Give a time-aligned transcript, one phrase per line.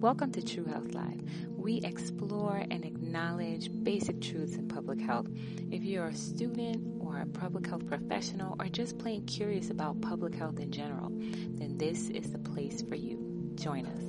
[0.00, 1.20] Welcome to True Health Live.
[1.58, 5.26] We explore and acknowledge basic truths in public health.
[5.70, 10.34] If you're a student or a public health professional or just plain curious about public
[10.34, 13.52] health in general, then this is the place for you.
[13.56, 14.02] Join us.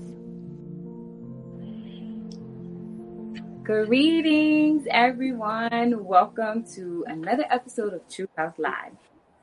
[3.65, 6.05] Greetings, everyone.
[6.05, 8.93] Welcome to another episode of True Health Live.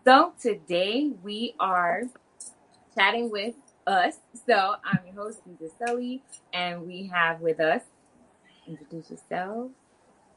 [0.06, 2.04] So, today we are
[2.96, 3.54] chatting with
[3.88, 4.18] us.
[4.46, 7.82] So I'm your host, Lisa Sully, and we have with us,
[8.66, 9.70] introduce yourself.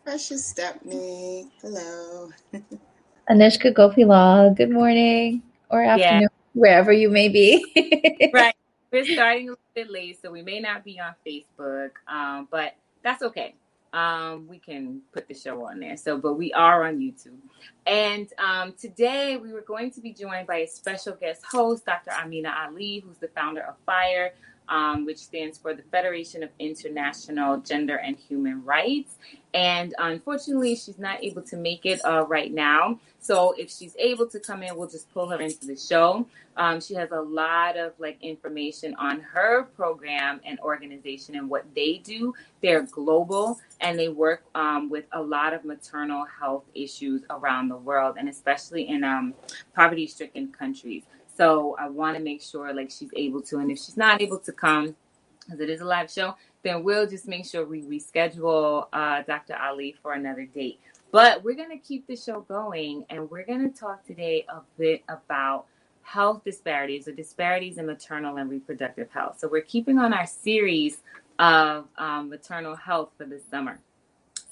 [0.03, 1.51] Precious Stepney.
[1.61, 2.29] Hello.
[3.29, 4.55] Anishka Gopilal.
[4.55, 6.27] Good morning or afternoon, yeah.
[6.53, 8.31] wherever you may be.
[8.33, 8.55] right.
[8.91, 12.75] We're starting a little bit late, so we may not be on Facebook, um, but
[13.03, 13.55] that's okay
[13.93, 15.97] um, we can put the show on there.
[15.97, 17.37] So, but we are on YouTube.
[17.85, 22.11] And um, today we were going to be joined by a special guest host, Dr.
[22.11, 24.33] Amina Ali, who's the founder of FIRE,
[24.71, 29.15] um, which stands for the Federation of International Gender and Human Rights.
[29.53, 32.99] And unfortunately, she's not able to make it uh, right now.
[33.19, 36.25] So if she's able to come in, we'll just pull her into the show.
[36.55, 41.65] Um, she has a lot of like information on her program and organization and what
[41.75, 42.33] they do.
[42.61, 47.77] They're global and they work um, with a lot of maternal health issues around the
[47.77, 49.33] world, and especially in um,
[49.75, 51.03] poverty-stricken countries.
[51.41, 54.37] So I want to make sure like she's able to, and if she's not able
[54.37, 54.95] to come,
[55.43, 59.55] because it is a live show, then we'll just make sure we reschedule uh, Dr.
[59.55, 60.79] Ali for another date.
[61.11, 64.59] But we're going to keep the show going, and we're going to talk today a
[64.77, 65.65] bit about
[66.03, 69.39] health disparities or disparities in maternal and reproductive health.
[69.39, 70.99] So we're keeping on our series
[71.39, 73.79] of um, maternal health for this summer.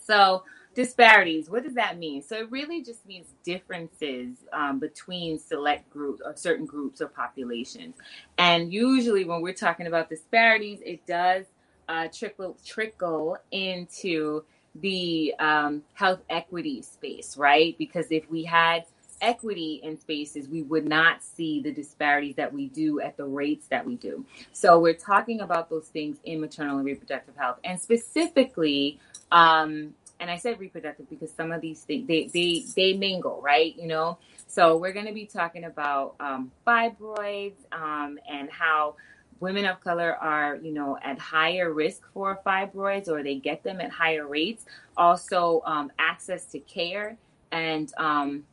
[0.08, 0.42] So
[0.80, 1.50] disparities.
[1.50, 2.22] What does that mean?
[2.22, 7.96] So it really just means differences um, between select groups or certain groups or populations.
[8.38, 11.48] And usually when we're talking about disparities it does
[11.90, 17.78] uh, trickle trickle into the um, health equity space right?
[17.78, 18.86] Because if we had
[19.22, 23.68] equity in spaces, we would not see the disparities that we do at the rates
[23.68, 24.26] that we do.
[24.54, 28.98] So we're talking about those things in maternal and reproductive health, and specifically
[29.32, 33.76] um, and I said reproductive because some of these things they they they mingle, right?
[33.78, 34.18] You know.
[34.48, 38.96] So we're going to be talking about um, fibroids um, and how
[39.40, 43.80] women of color are, you know, at higher risk for fibroids or they get them
[43.80, 44.66] at higher rates.
[44.98, 47.16] Also, um, access to care
[47.52, 48.44] and um,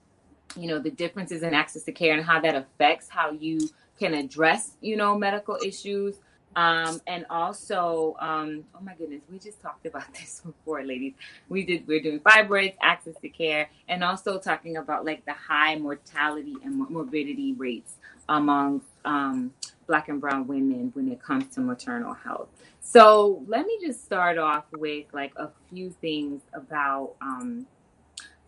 [0.56, 3.59] you know the differences in access to care and how that affects how you
[3.98, 6.16] can address, you know, medical issues.
[6.56, 11.12] Um, and also, um, oh my goodness, we just talked about this before, ladies.
[11.48, 15.76] We did, we're doing fibroids, access to care, and also talking about like the high
[15.76, 17.96] mortality and morbidity rates
[18.28, 19.52] among um,
[19.86, 22.48] Black and Brown women when it comes to maternal health.
[22.80, 27.66] So let me just start off with like a few things about um,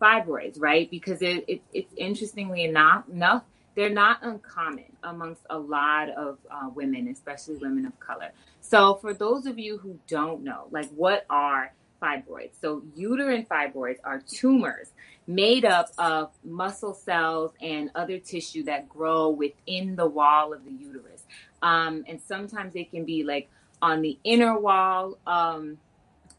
[0.01, 0.89] fibroids, right?
[0.89, 3.43] Because it, it, it's interestingly enough, enough
[3.79, 8.31] they're not uncommon amongst a lot of uh, women, especially women of color.
[8.59, 11.71] So, for those of you who don't know, like what are
[12.03, 12.59] fibroids?
[12.59, 14.91] So, uterine fibroids are tumors
[15.27, 20.71] made up of muscle cells and other tissue that grow within the wall of the
[20.71, 21.23] uterus.
[21.61, 23.47] Um, and sometimes they can be like
[23.81, 25.77] on the inner wall, um,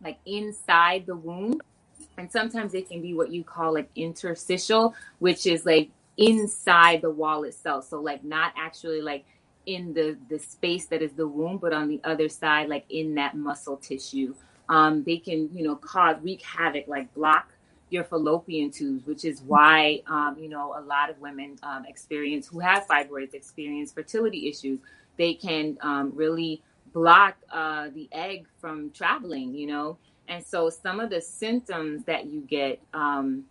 [0.05, 1.63] like inside the womb.
[2.19, 5.89] And sometimes it can be what you call like interstitial, which is like
[6.21, 7.89] inside the wall itself.
[7.89, 9.27] So like not actually like
[9.67, 13.17] in the the space that is the womb, but on the other side, like in
[13.17, 14.37] that muscle tissue.
[14.71, 17.53] Um, they can you know cause wreak havoc, like block
[17.91, 22.49] your fallopian tubes, which is why um, you know a lot of women um, experience
[22.49, 24.81] who have fibroids experience fertility issues.
[25.19, 26.63] They can um, really
[26.95, 29.99] block uh, the egg from traveling, you know.
[30.29, 33.45] And so some of the symptoms that you get um,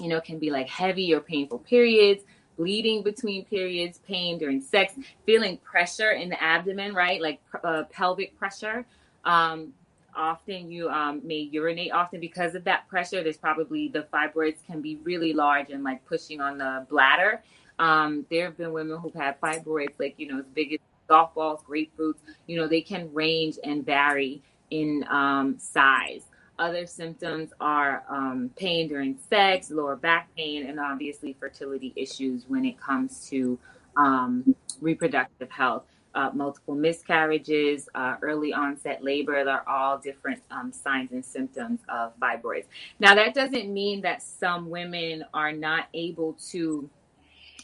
[0.00, 2.24] you know, can be like heavy or painful periods,
[2.56, 4.94] bleeding between periods, pain during sex,
[5.24, 7.20] feeling pressure in the abdomen, right?
[7.20, 8.84] Like uh, pelvic pressure.
[9.24, 9.72] Um,
[10.16, 13.22] often you um, may urinate often because of that pressure.
[13.22, 17.42] There's probably the fibroids can be really large and like pushing on the bladder.
[17.78, 20.78] Um, there have been women who've had fibroids like, you know, as big as
[21.08, 26.22] golf balls, grapefruits, you know, they can range and vary in um, size.
[26.58, 32.64] Other symptoms are um, pain during sex, lower back pain, and obviously fertility issues when
[32.64, 33.58] it comes to
[33.96, 35.84] um, reproductive health.
[36.14, 42.18] Uh, multiple miscarriages, uh, early onset labor, they're all different um, signs and symptoms of
[42.18, 42.64] fibroids.
[42.98, 46.90] Now, that doesn't mean that some women are not able to,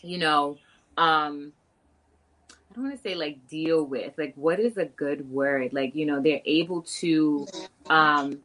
[0.02, 0.56] you know,
[0.96, 1.52] um,
[2.50, 5.72] I don't want to say like deal with, like what is a good word?
[5.72, 7.46] Like, you know, they're able to
[7.88, 8.38] um,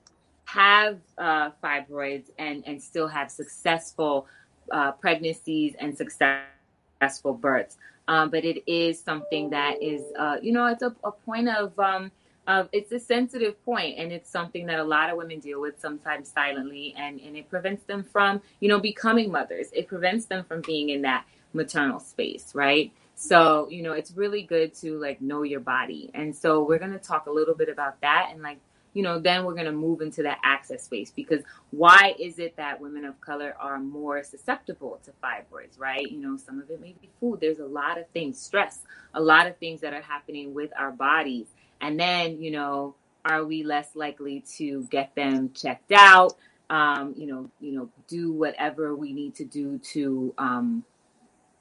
[0.53, 4.25] have uh, fibroids and, and still have successful
[4.71, 7.77] uh, pregnancies and successful births.
[8.07, 11.77] Um, but it is something that is, uh, you know, it's a, a point of,
[11.77, 12.11] um,
[12.47, 15.79] of, it's a sensitive point and it's something that a lot of women deal with
[15.79, 19.67] sometimes silently and, and it prevents them from, you know, becoming mothers.
[19.71, 22.91] It prevents them from being in that maternal space, right?
[23.13, 26.09] So, you know, it's really good to like know your body.
[26.15, 28.57] And so we're going to talk a little bit about that and like,
[28.93, 31.41] you know, then we're going to move into that access space because
[31.71, 36.09] why is it that women of color are more susceptible to fibroids, right?
[36.09, 37.39] You know, some of it may be food.
[37.39, 38.79] There's a lot of things, stress,
[39.13, 41.47] a lot of things that are happening with our bodies.
[41.81, 46.35] And then, you know, are we less likely to get them checked out?
[46.69, 50.83] Um, you know, you know, do whatever we need to do to um,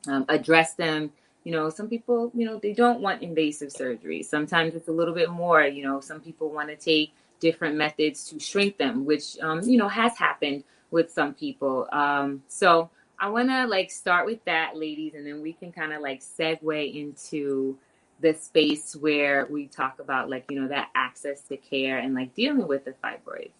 [0.06, 1.12] um, address them
[1.48, 4.22] you know some people you know they don't want invasive surgery.
[4.22, 8.28] Sometimes it's a little bit more you know some people want to take different methods
[8.28, 11.88] to shrink them which um, you know has happened with some people.
[11.90, 12.90] Um, so
[13.20, 16.20] i want to like start with that ladies and then we can kind of like
[16.20, 17.76] segue into
[18.20, 22.32] the space where we talk about like you know that access to care and like
[22.36, 23.50] dealing with the fibroids.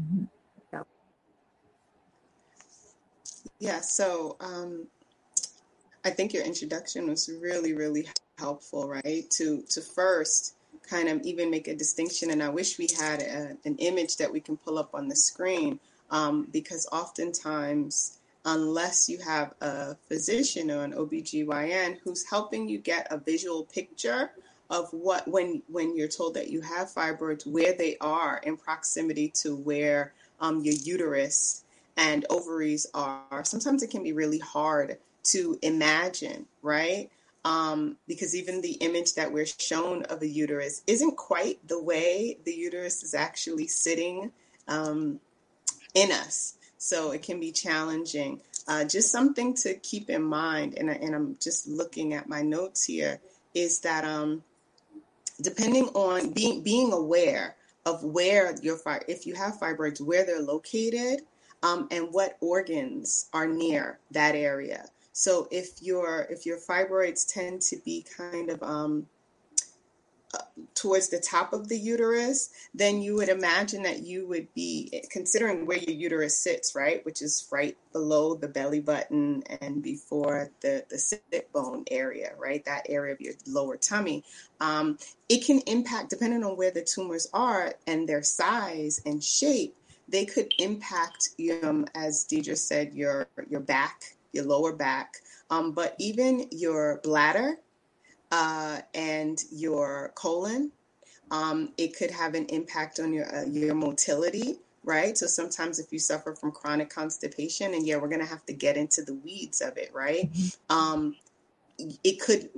[0.00, 0.24] Mm-hmm.
[3.60, 4.86] yeah so um
[6.04, 8.08] I think your introduction was really, really
[8.38, 9.28] helpful, right?
[9.30, 10.54] To to first
[10.88, 14.32] kind of even make a distinction, and I wish we had a, an image that
[14.32, 15.80] we can pull up on the screen,
[16.10, 23.06] um, because oftentimes, unless you have a physician or an OBGYN who's helping you get
[23.10, 24.30] a visual picture
[24.70, 29.28] of what when when you're told that you have fibroids, where they are in proximity
[29.28, 31.64] to where um, your uterus
[31.96, 34.96] and ovaries are, sometimes it can be really hard
[35.32, 37.10] to imagine, right?
[37.44, 42.38] Um, because even the image that we're shown of a uterus isn't quite the way
[42.44, 44.32] the uterus is actually sitting
[44.66, 45.20] um,
[45.94, 46.54] in us.
[46.78, 48.40] So it can be challenging.
[48.66, 52.42] Uh, just something to keep in mind, and, I, and I'm just looking at my
[52.42, 53.18] notes here,
[53.54, 54.42] is that um,
[55.40, 58.78] depending on being being aware of where your
[59.08, 61.22] if you have fibroids, where they're located,
[61.62, 64.84] um, and what organs are near that area.
[65.18, 69.08] So if your if your fibroids tend to be kind of um,
[70.32, 70.38] uh,
[70.76, 75.66] towards the top of the uterus, then you would imagine that you would be considering
[75.66, 80.84] where your uterus sits, right, which is right below the belly button and before the
[80.88, 84.22] the sit bone area, right, that area of your lower tummy.
[84.60, 84.98] Um,
[85.28, 89.74] it can impact depending on where the tumors are and their size and shape.
[90.06, 91.30] They could impact,
[91.64, 95.16] um, as Deidre said, your your back your lower back,
[95.50, 97.58] um, but even your bladder
[98.30, 100.72] uh, and your colon.
[101.30, 105.16] Um, it could have an impact on your uh, your motility, right?
[105.16, 108.76] So sometimes if you suffer from chronic constipation, and yeah, we're gonna have to get
[108.78, 110.32] into the weeds of it, right?
[110.32, 110.76] Mm-hmm.
[110.76, 111.16] Um,
[112.02, 112.50] it could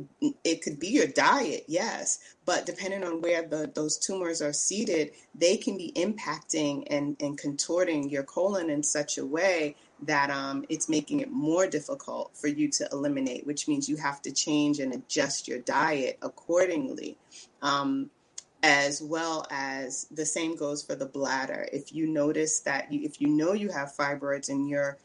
[0.44, 5.10] it could be your diet yes but depending on where the those tumors are seated
[5.34, 10.64] they can be impacting and and contorting your colon in such a way that um,
[10.68, 14.78] it's making it more difficult for you to eliminate, which means you have to change
[14.78, 17.16] and adjust your diet accordingly.
[17.62, 18.10] Um,
[18.62, 21.66] as well as the same goes for the bladder.
[21.72, 24.98] If you notice that you, if you know you have fibroids and you're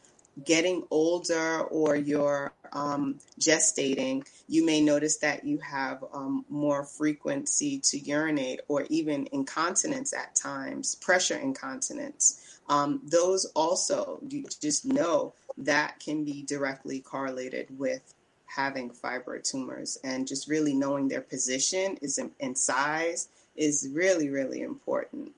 [0.44, 7.80] getting older or you're um, gestating, you may notice that you have um, more frequency
[7.80, 12.42] to urinate or even incontinence at times, pressure incontinence.
[12.68, 18.14] Um, those also, you just know that can be directly correlated with
[18.46, 24.28] having fibroid tumors and just really knowing their position is in, in size is really,
[24.28, 25.32] really important.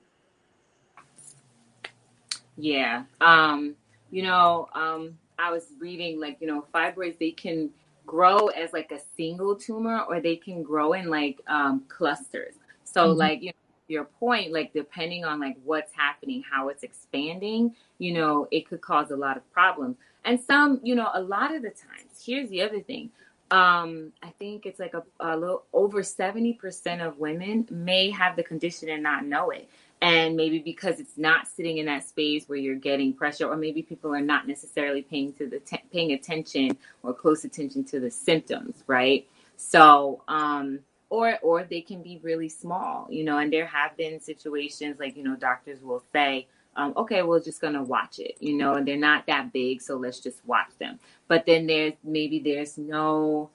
[2.57, 3.03] Yeah.
[3.21, 3.75] Um,
[4.11, 7.69] you know, um, I was reading like, you know, fibroids, they can
[8.05, 12.55] grow as like a single tumor or they can grow in like um, clusters.
[12.83, 13.19] So, mm-hmm.
[13.19, 13.53] like, you know,
[13.89, 18.81] your point, like depending on like what's happening, how it's expanding, you know, it could
[18.81, 19.97] cause a lot of problems.
[20.25, 23.09] And some, you know, a lot of the times, here's the other thing.
[23.51, 28.43] Um, I think it's like a, a little over 70% of women may have the
[28.43, 29.69] condition and not know it.
[30.01, 33.81] And maybe because it's not sitting in that space where you're getting pressure, or maybe
[33.81, 38.09] people are not necessarily paying to the te- paying attention or close attention to the
[38.09, 39.27] symptoms, right?
[39.57, 40.79] So, um,
[41.09, 45.15] or or they can be really small you know and there have been situations like
[45.17, 48.87] you know doctors will say um, okay we're just gonna watch it you know and
[48.87, 53.49] they're not that big so let's just watch them but then there's maybe there's no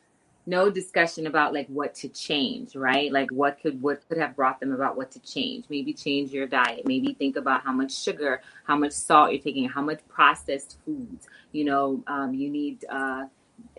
[0.47, 3.11] no discussion about like what to change, right?
[3.11, 5.65] Like what could what could have brought them about what to change.
[5.71, 6.87] Maybe change your diet.
[6.87, 11.27] Maybe think about how much sugar, how much salt you're taking, how much processed foods.
[11.53, 13.25] You know, um, you need uh,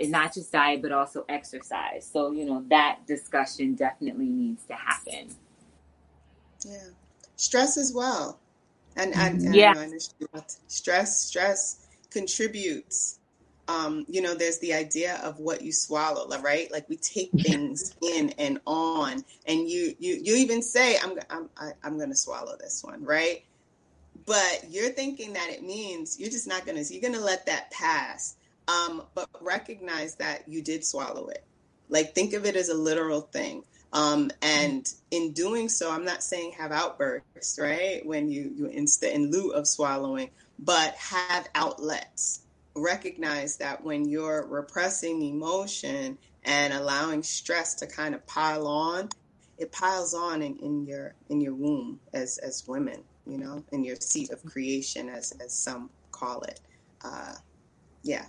[0.01, 2.09] not just diet but also exercise.
[2.11, 5.35] So you know that discussion definitely needs to happen.
[6.65, 6.89] Yeah,
[7.35, 8.39] stress as well,
[8.95, 9.73] and and, and yeah,
[10.67, 13.19] stress stress contributes
[13.67, 16.71] um, you know, there's the idea of what you swallow, right?
[16.71, 21.49] Like we take things in and on, and you you you even say, "I'm I'm
[21.83, 23.43] I'm going to swallow this one," right?
[24.25, 26.93] But you're thinking that it means you're just not going to.
[26.93, 28.35] You're going to let that pass,
[28.67, 31.43] um, but recognize that you did swallow it.
[31.89, 33.63] Like think of it as a literal thing.
[33.93, 38.05] Um, and in doing so, I'm not saying have outbursts, right?
[38.05, 42.41] When you you instead in lieu of swallowing, but have outlets
[42.75, 49.09] recognize that when you're repressing emotion and allowing stress to kind of pile on,
[49.57, 53.83] it piles on in, in your in your womb as as women, you know, in
[53.83, 56.59] your seat of creation, as as some call it.
[57.03, 57.35] Uh,
[58.03, 58.25] yeah.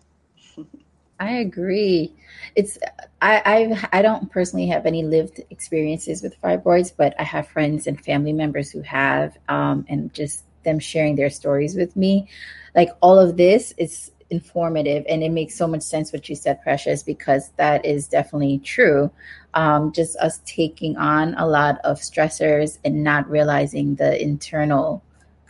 [1.18, 2.12] I agree.
[2.54, 2.78] It's
[3.22, 3.42] I
[3.90, 8.02] I I don't personally have any lived experiences with fibroids, but I have friends and
[8.02, 12.28] family members who have, um, and just them sharing their stories with me.
[12.74, 16.60] Like all of this is informative and it makes so much sense what you said
[16.62, 19.10] precious because that is definitely true
[19.54, 25.00] um, just us taking on a lot of stressors and not realizing the internal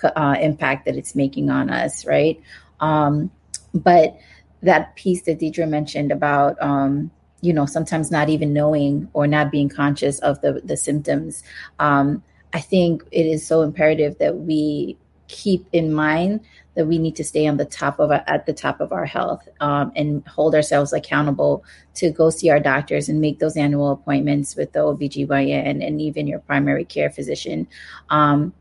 [0.05, 2.39] uh, impact that it's making on us right
[2.81, 3.31] um,
[3.73, 4.19] but
[4.63, 7.11] that piece that deidre mentioned about um,
[7.41, 11.43] you know sometimes not even knowing or not being conscious of the the symptoms.
[11.79, 12.23] Um,
[12.53, 14.97] i think it is so imperative that we
[15.29, 16.41] keep in mind
[16.75, 19.07] that we need to stay on the top of our, at the top of our
[19.07, 23.91] health um, and hold ourselves accountable to go see our doctors and make those annual
[23.91, 27.67] appointments with the OBGYN and even your primary care physician.
[28.11, 28.53] Um,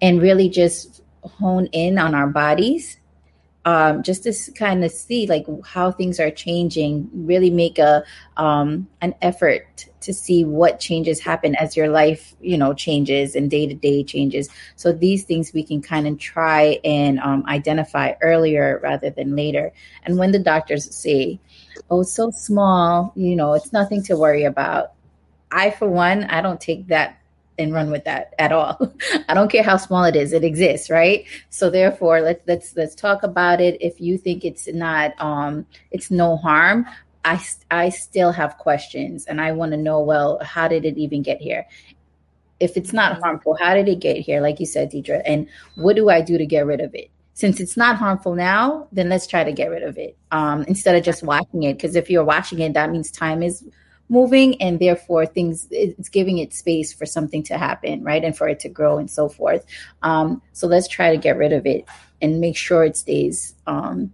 [0.00, 2.98] and really just hone in on our bodies
[3.64, 8.02] um, just to kind of see like how things are changing really make a
[8.36, 13.50] um, an effort to see what changes happen as your life you know changes and
[13.50, 14.48] day to day changes.
[14.76, 19.72] So these things we can kind of try and um, identify earlier rather than later.
[20.04, 21.38] And when the doctors say
[21.90, 24.92] oh it's so small you know it's nothing to worry about
[25.50, 27.18] i for one i don't take that
[27.58, 28.92] and run with that at all.
[29.28, 31.24] I don't care how small it is; it exists, right?
[31.50, 33.80] So therefore, let's let's let's talk about it.
[33.80, 36.86] If you think it's not, um, it's no harm.
[37.24, 40.00] I I still have questions, and I want to know.
[40.00, 41.66] Well, how did it even get here?
[42.60, 44.40] If it's not harmful, how did it get here?
[44.40, 47.10] Like you said, Deidre, and what do I do to get rid of it?
[47.34, 50.94] Since it's not harmful now, then let's try to get rid of it um, instead
[50.94, 51.74] of just watching it.
[51.74, 53.64] Because if you're watching it, that means time is
[54.12, 58.46] moving and therefore things it's giving it space for something to happen right and for
[58.46, 59.64] it to grow and so forth.
[60.02, 61.86] Um, so let's try to get rid of it
[62.20, 64.12] and make sure it stays um,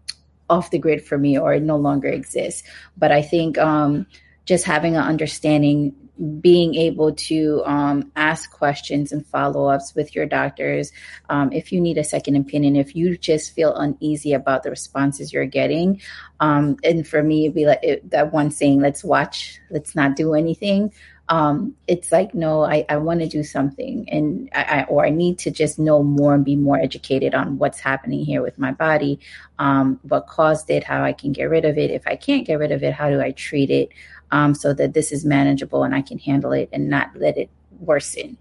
[0.49, 2.63] off the grid for me or it no longer exists.
[2.97, 4.07] But i think um,
[4.47, 5.95] just having an understanding
[6.41, 10.93] being able to um, ask questions and follow ups with your doctors.
[11.29, 15.33] Um, if you need a second opinion, if you just feel uneasy about the responses
[15.33, 16.01] you're getting.
[16.41, 20.17] Um, and for me, it'd be like it, that one saying, let's watch, let's not
[20.17, 20.93] do anything.
[21.31, 25.11] Um, it's like, no, I, I want to do something and I, I, or I
[25.11, 28.73] need to just know more and be more educated on what's happening here with my
[28.73, 29.21] body,
[29.59, 31.91] um, what caused it, how I can get rid of it.
[31.91, 33.91] If I can't get rid of it, how do I treat it?
[34.31, 37.51] Um, so that this is manageable and I can handle it and not let it
[37.81, 38.37] worsen.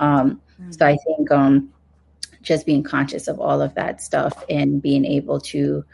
[0.00, 0.72] Um, mm-hmm.
[0.72, 1.72] So I think um,
[2.42, 5.84] just being conscious of all of that stuff and being able to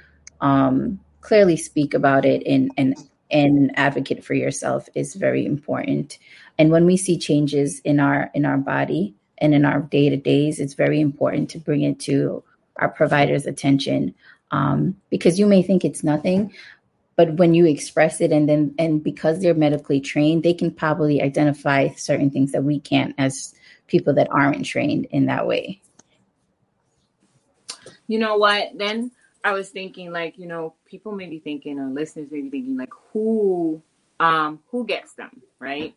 [0.41, 2.97] um, clearly speak about it and and
[3.31, 6.19] and advocate for yourself is very important.
[6.59, 10.17] And when we see changes in our in our body and in our day to
[10.17, 12.43] days, it's very important to bring it to
[12.77, 14.15] our provider's attention
[14.51, 16.53] um, because you may think it's nothing,
[17.16, 21.23] but when you express it and then and because they're medically trained they can probably
[21.23, 23.54] identify certain things that we can't as
[23.87, 25.80] people that aren't trained in that way.
[28.06, 28.71] You know what?
[28.76, 29.11] Then
[29.47, 32.78] i was thinking like you know people may be thinking or listeners may be thinking
[32.78, 33.83] like who
[34.18, 35.94] um who gets them right?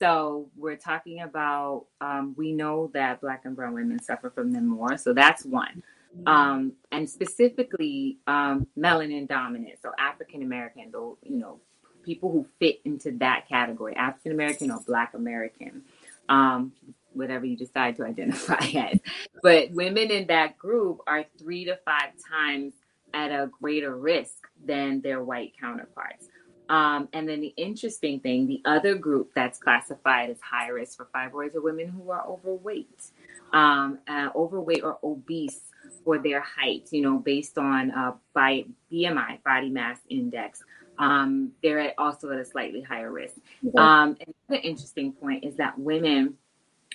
[0.00, 4.66] So we're talking about um, we know that black and brown women suffer from them
[4.66, 4.96] more.
[4.96, 5.82] So that's one
[6.26, 11.60] um, and specifically um, melanin dominant, so African American, though you know
[12.02, 15.82] people who fit into that category, African American or Black American,
[16.28, 16.72] um,
[17.12, 18.98] whatever you decide to identify as.
[19.42, 22.74] But women in that group are three to five times
[23.12, 26.26] at a greater risk than their white counterparts.
[26.68, 31.08] Um, and then the interesting thing, the other group that's classified as high risk for
[31.12, 33.10] fibroids are women who are overweight,
[33.52, 35.62] um, uh, overweight or obese
[36.04, 40.62] for their height, you know, based on uh, by BMI, body mass index.
[40.98, 43.36] Um, they're also at a slightly higher risk.
[43.78, 46.34] Um, and the interesting point is that women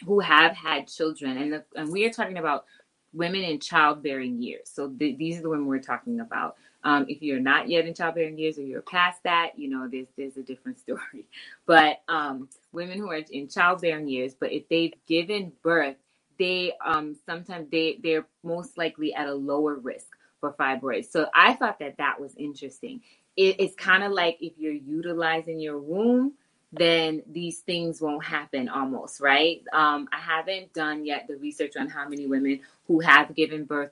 [0.05, 2.65] who have had children, and, the, and we are talking about
[3.13, 4.69] women in childbearing years.
[4.71, 6.55] So th- these are the women we're talking about.
[6.83, 10.07] Um, if you're not yet in childbearing years or you're past that, you know, there's
[10.17, 11.27] there's a different story.
[11.65, 15.95] But um, women who are in childbearing years, but if they've given birth,
[16.37, 20.07] they um, sometimes they they're most likely at a lower risk
[20.39, 21.11] for fibroids.
[21.11, 23.01] So I thought that that was interesting.
[23.35, 26.33] It, it's kind of like if you're utilizing your womb,
[26.71, 29.63] then these things won't happen almost, right?
[29.73, 33.91] Um, I haven't done yet the research on how many women who have given birth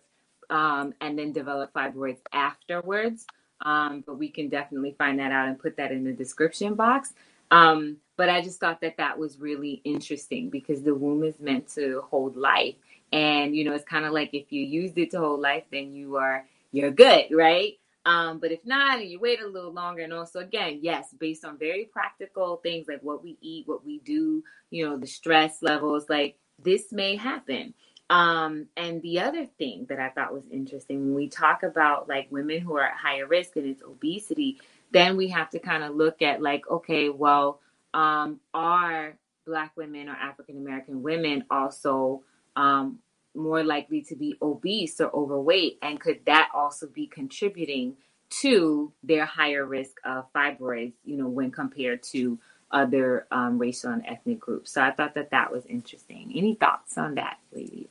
[0.50, 3.26] um, and then develop fibroids afterwards.
[3.66, 7.14] Um, but we can definitely find that out and put that in the description box.
[7.52, 11.68] Um, but I just thought that that was really interesting because the womb is meant
[11.76, 12.76] to hold life.
[13.12, 15.94] And, you know, it's kind of like if you used it to hold life, then
[15.94, 17.74] you are, you're good, right?
[18.06, 21.46] Um, but if not, and you wait a little longer, and also again, yes, based
[21.46, 25.62] on very practical things like what we eat, what we do, you know, the stress
[25.62, 27.74] levels, like this may happen.
[28.10, 32.28] Um, and the other thing that I thought was interesting when we talk about like
[32.30, 34.60] women who are at higher risk and it's obesity,
[34.94, 37.60] then we have to kind of look at like, okay, well,
[37.94, 42.24] um, are Black women or African American women also
[42.56, 43.00] um,
[43.36, 45.80] more likely to be obese or overweight?
[45.82, 47.98] And could that also be contributing
[48.42, 52.40] to their higher risk of fibroids, you know, when compared to
[52.72, 54.72] other um, racial and ethnic groups?
[54.72, 56.32] So I thought that that was interesting.
[56.36, 57.88] Any thoughts on that, ladies?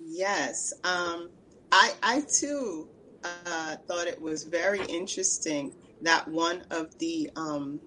[0.00, 0.72] Yes.
[0.84, 1.30] Um,
[1.70, 2.88] I, I too
[3.24, 7.80] uh, thought it was very interesting that one of the um,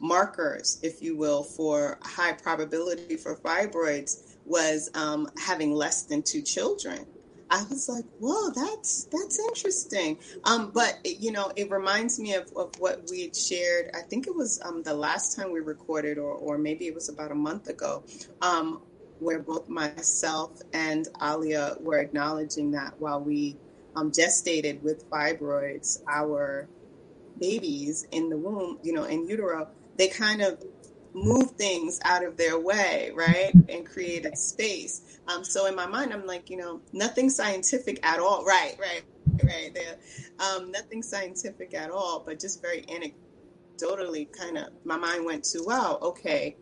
[0.00, 6.42] markers, if you will, for high probability for fibroids was um, having less than two
[6.42, 7.06] children.
[7.50, 10.18] I was like, whoa, that's that's interesting.
[10.44, 13.90] Um, but it, you know, it reminds me of, of what we had shared.
[13.94, 17.10] I think it was um, the last time we recorded, or or maybe it was
[17.10, 18.04] about a month ago,
[18.40, 18.80] um,
[19.20, 23.58] where both myself and Alia were acknowledging that while we
[23.96, 26.68] um, gestated with fibroids, our
[27.38, 30.62] babies in the womb, you know, in utero, they kind of
[31.14, 33.52] move things out of their way, right?
[33.68, 35.18] And created space.
[35.28, 38.44] Um, so in my mind, I'm like, you know, nothing scientific at all.
[38.44, 39.02] Right, right,
[39.44, 39.74] right.
[39.74, 39.96] There,
[40.40, 45.62] um, nothing scientific at all, but just very anecdotally kind of, my mind went to,
[45.64, 46.56] wow, okay,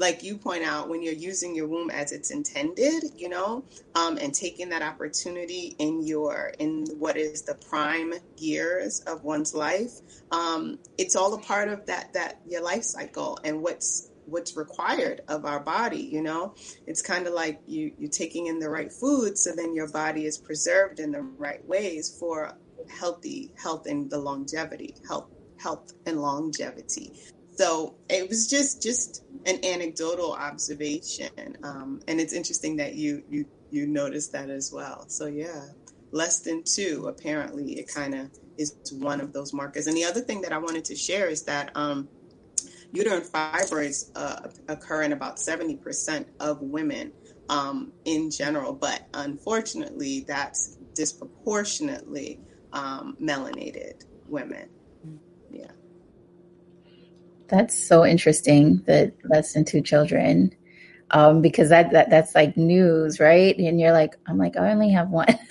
[0.00, 3.62] like you point out, when you're using your womb as it's intended, you know,
[3.94, 9.54] um, and taking that opportunity in your in what is the prime years of one's
[9.54, 9.92] life,
[10.32, 15.20] um, it's all a part of that that your life cycle and what's what's required
[15.28, 16.08] of our body.
[16.10, 16.54] You know,
[16.86, 20.24] it's kind of like you you're taking in the right food, so then your body
[20.24, 22.56] is preserved in the right ways for
[22.88, 27.12] healthy health and the longevity health health and longevity
[27.60, 33.44] so it was just just an anecdotal observation, um, and it's interesting that you you
[33.70, 35.04] you noticed that as well.
[35.08, 35.66] So yeah,
[36.10, 39.86] less than two apparently it kind of is one of those markers.
[39.88, 42.08] And the other thing that I wanted to share is that um,
[42.92, 47.12] uterine fibroids uh, occur in about seventy percent of women
[47.50, 52.40] um, in general, but unfortunately, that's disproportionately
[52.72, 54.70] um, melanated women.
[55.50, 55.72] Yeah.
[57.50, 60.54] That's so interesting that less than two children.
[61.12, 63.56] Um, because that, that that's like news, right?
[63.58, 65.26] And you're like, I'm like, I only have one.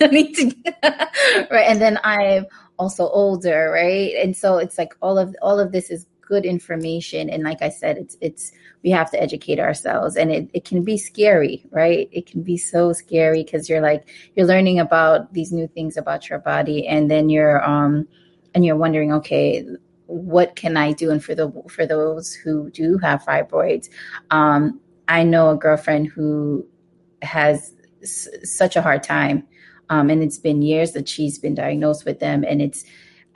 [1.50, 1.66] Right.
[1.68, 2.46] And then I'm
[2.78, 4.14] also older, right?
[4.16, 7.28] And so it's like all of all of this is good information.
[7.28, 10.82] And like I said, it's it's we have to educate ourselves and it, it can
[10.84, 12.08] be scary, right?
[12.12, 16.30] It can be so scary because you're like you're learning about these new things about
[16.30, 18.08] your body and then you're um
[18.54, 19.66] and you're wondering, okay,
[20.10, 21.10] what can I do?
[21.10, 23.88] And for the for those who do have fibroids,
[24.30, 26.66] um, I know a girlfriend who
[27.22, 29.46] has s- such a hard time,
[29.88, 32.84] um, and it's been years that she's been diagnosed with them, and it's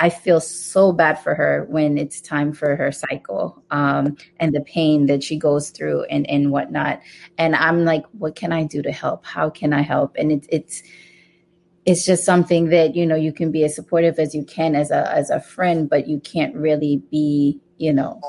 [0.01, 4.61] I feel so bad for her when it's time for her cycle um, and the
[4.63, 7.01] pain that she goes through and and whatnot.
[7.39, 9.25] And I'm like, what can I do to help?
[9.25, 10.17] How can I help?
[10.19, 10.83] And it's it's
[11.87, 14.91] it's just something that you know you can be as supportive as you can as
[14.91, 18.21] a as a friend but you can't really be you know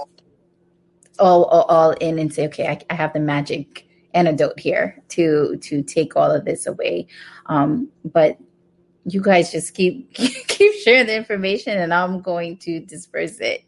[1.20, 5.58] all all, all in and say okay I, I, have the magic antidote here to
[5.62, 7.08] to take all of this away
[7.46, 8.38] um, but
[9.06, 13.64] you guys just keep keep sharing the information, and I'm going to disperse it.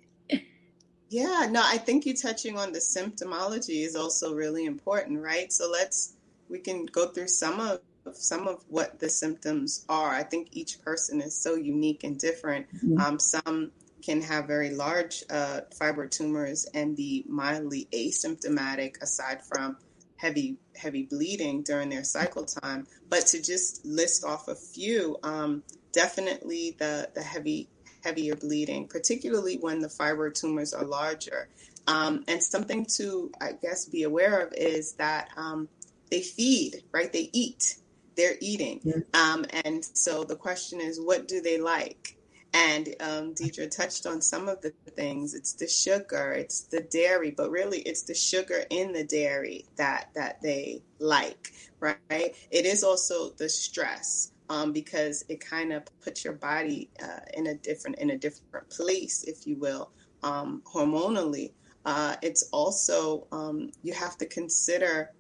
[1.10, 5.54] Yeah, no, I think you touching on the symptomology is also really important, right?
[5.54, 6.16] So let's
[6.50, 7.80] we can go through some of
[8.16, 10.10] some of what the symptoms are.
[10.10, 12.68] I think each person is so unique and different.
[12.76, 13.02] Mm-hmm.
[13.02, 19.78] Um, some can have very large uh, fibroid tumors and be mildly asymptomatic, aside from
[20.16, 22.88] heavy heavy bleeding during their cycle time.
[23.10, 27.70] But to just list off a few, um, definitely the the heavy
[28.04, 31.50] heavier bleeding, particularly when the fibroid tumors are larger.
[31.88, 35.70] Um, and something to, I guess, be aware of is that um,
[36.12, 37.12] they feed, right?
[37.12, 37.78] They eat.
[38.18, 38.82] They're eating.
[39.14, 42.18] Um, and so the question is, what do they like?
[42.54, 45.36] And um, Deidre touched on some of the things.
[45.36, 50.10] It's the sugar, it's the dairy, but really it's the sugar in the dairy that
[50.16, 52.36] that they like, right?
[52.50, 57.48] It is also the stress um, because it kind of puts your body uh, in
[57.48, 59.92] a different in a different place, if you will,
[60.24, 61.52] um, hormonally.
[61.86, 65.12] Uh, it's also um, you have to consider.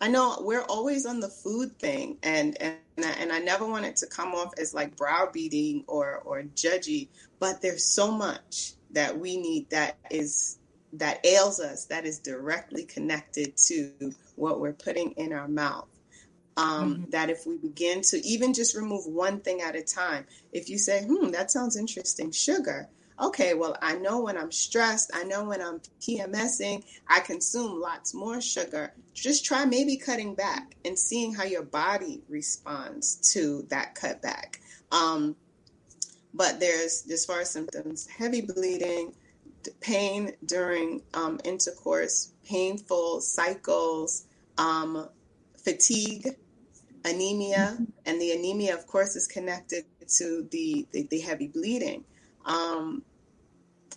[0.00, 3.84] I know we're always on the food thing, and and I, and I never want
[3.84, 7.08] it to come off as like browbeating or or judgy,
[7.38, 10.58] but there's so much that we need that is
[10.94, 13.92] that ails us that is directly connected to
[14.34, 15.86] what we're putting in our mouth
[16.60, 17.10] um, mm-hmm.
[17.10, 20.78] That if we begin to even just remove one thing at a time, if you
[20.78, 22.88] say, hmm, that sounds interesting, sugar.
[23.20, 28.14] Okay, well, I know when I'm stressed, I know when I'm PMSing, I consume lots
[28.14, 28.94] more sugar.
[29.12, 34.56] Just try maybe cutting back and seeing how your body responds to that cutback.
[34.90, 35.36] Um,
[36.32, 39.12] but there's, as far as symptoms, heavy bleeding,
[39.80, 44.24] pain during um, intercourse, painful cycles,
[44.56, 45.08] um,
[45.58, 46.26] fatigue,
[47.04, 52.04] anemia, and the anemia, of course, is connected to the the, the heavy bleeding.
[52.46, 53.02] Um,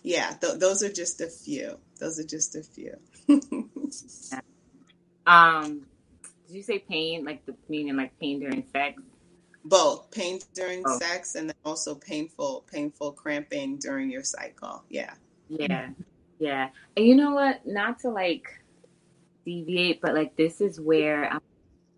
[0.04, 1.78] yeah, th- those are just a few.
[1.98, 2.94] Those are just a few.
[5.26, 5.86] um,
[6.46, 9.02] did you say pain, like the meaning, like pain during sex?
[9.64, 10.98] Both pain during oh.
[10.98, 14.84] sex and then also painful, painful cramping during your cycle.
[14.90, 15.14] Yeah.
[15.48, 15.88] Yeah.
[16.38, 16.68] Yeah.
[16.98, 17.66] And you know what?
[17.66, 18.60] Not to like
[19.46, 21.40] deviate, but like this is where I'm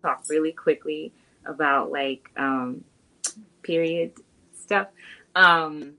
[0.01, 1.11] talk really quickly
[1.45, 2.85] about like um,
[3.63, 4.13] period
[4.55, 4.87] stuff.
[5.35, 5.95] Um,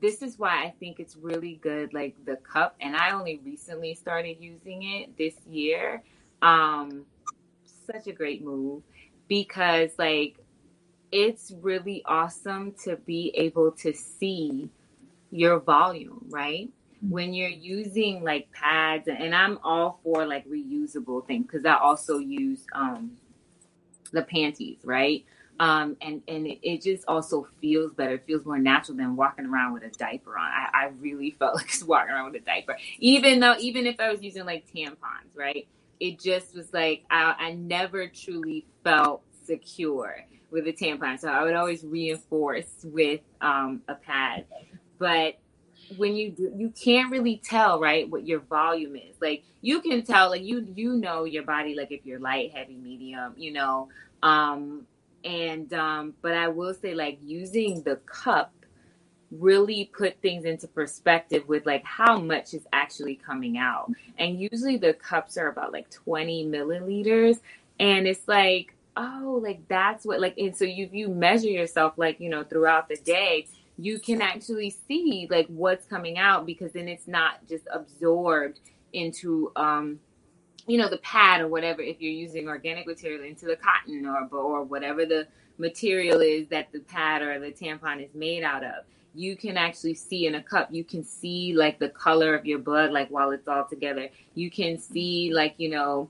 [0.00, 2.76] this is why I think it's really good, like the cup.
[2.80, 6.02] And I only recently started using it this year.
[6.42, 7.06] Um,
[7.86, 8.82] such a great move
[9.28, 10.38] because, like,
[11.12, 14.68] it's really awesome to be able to see
[15.30, 16.68] your volume, right?
[17.00, 22.18] when you're using like pads and i'm all for like reusable things because i also
[22.18, 23.12] use um
[24.12, 25.24] the panties right
[25.58, 28.14] um and and it, just also feels better.
[28.14, 30.44] It feels more natural than walking around with a diaper on.
[30.44, 32.76] I, I really felt like just walking around with a diaper.
[32.98, 35.66] Even though even if i was using like tampons right?
[35.98, 40.16] It just was like i, I never truly felt secure
[40.50, 41.18] with a tampon.
[41.18, 44.44] So i would always reinforce with um a pad.
[44.98, 45.36] But
[45.88, 49.16] when you you can't really tell right what your volume is.
[49.20, 52.76] Like you can tell like you you know your body like if you're light heavy
[52.76, 53.88] medium you know?
[54.22, 54.86] Um
[55.26, 58.52] and um but i will say like using the cup
[59.30, 63.90] really put things into perspective with like how much is actually coming out.
[64.18, 67.40] And usually the cups are about like 20 milliliters.
[67.78, 72.18] And it's like oh like that's what like and so you you measure yourself like
[72.18, 76.88] you know throughout the day you can actually see like what's coming out because then
[76.88, 78.58] it's not just absorbed
[78.94, 80.00] into um
[80.66, 84.28] you know the pad or whatever if you're using organic material into the cotton or
[84.36, 85.26] or whatever the
[85.58, 89.94] material is that the pad or the tampon is made out of you can actually
[89.94, 93.30] see in a cup you can see like the color of your blood like while
[93.30, 96.08] it's all together you can see like you know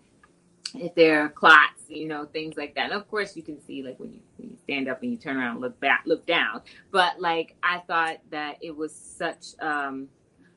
[0.75, 2.91] if there are clots, you know, things like that.
[2.91, 5.17] And of course, you can see like when you, when you stand up and you
[5.17, 6.63] turn around and look back, look down.
[6.91, 10.09] But like, I thought that it was such, um,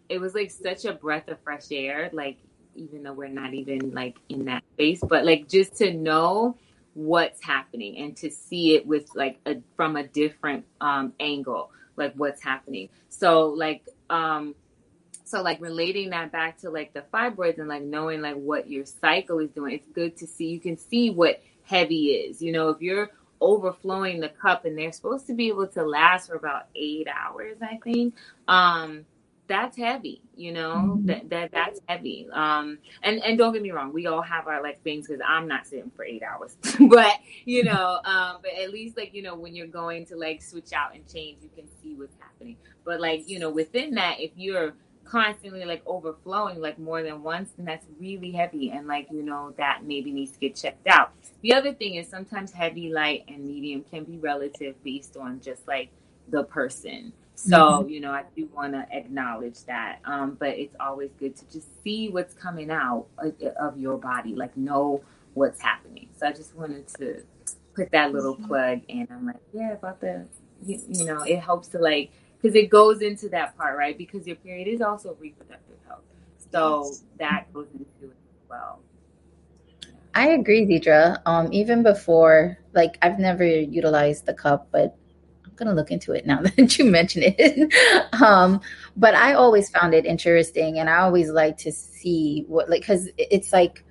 [0.10, 2.10] it was like such a breath of fresh air.
[2.14, 2.38] Like,
[2.80, 6.58] even though we're not even like in that space, but like just to know
[6.94, 12.14] what's happening and to see it with like a from a different um angle, like
[12.16, 12.90] what's happening.
[13.10, 14.56] So like um
[15.30, 18.86] so like relating that back to like the fibroids and like knowing like what your
[18.86, 22.70] cycle is doing it's good to see you can see what heavy is you know
[22.70, 26.64] if you're overflowing the cup and they're supposed to be able to last for about
[26.76, 28.16] eight hours i think
[28.48, 29.06] um
[29.50, 30.76] that's heavy you know?
[30.76, 31.06] Mm-hmm.
[31.08, 32.30] that, that that's heavy.
[32.32, 35.48] Um and and don't get me wrong we all have our like things because i'm
[35.48, 36.56] not sitting for eight hours.
[36.90, 40.42] But you know um but at least like you know when you're going to like
[40.42, 42.56] switch out and change you can see what's happening.
[42.86, 47.50] But like you know within that if you're constantly like overflowing like more than once
[47.58, 51.12] then that's really heavy and like you know that maybe needs to get checked out.
[51.42, 55.68] The other thing is sometimes heavy light and medium can be relative based on just
[55.68, 55.90] like
[56.30, 57.90] the person so, mm-hmm.
[57.90, 60.00] you know, I do want to acknowledge that.
[60.04, 64.58] Um, but it's always good to just see what's coming out of your body, like
[64.58, 65.02] know
[65.36, 66.10] what's happening.
[66.18, 67.24] So I just wanted to
[67.74, 68.48] put that little mm-hmm.
[68.48, 69.08] plug in.
[69.10, 70.28] I'm like, yeah, about the,
[70.66, 73.98] you, you know, it helps to like, because it goes into that part, right?
[73.98, 76.02] Because your period is also reproductive health.
[76.52, 78.82] So that goes into it as well.
[80.14, 81.22] I agree, Deidre.
[81.26, 84.98] Um, even before, like, I've never utilized the cup, but
[85.60, 87.74] gonna look into it now that you mention it.
[88.22, 88.62] um,
[88.98, 93.10] but I always found it interesting, and I always like to see what like because
[93.18, 93.84] it's like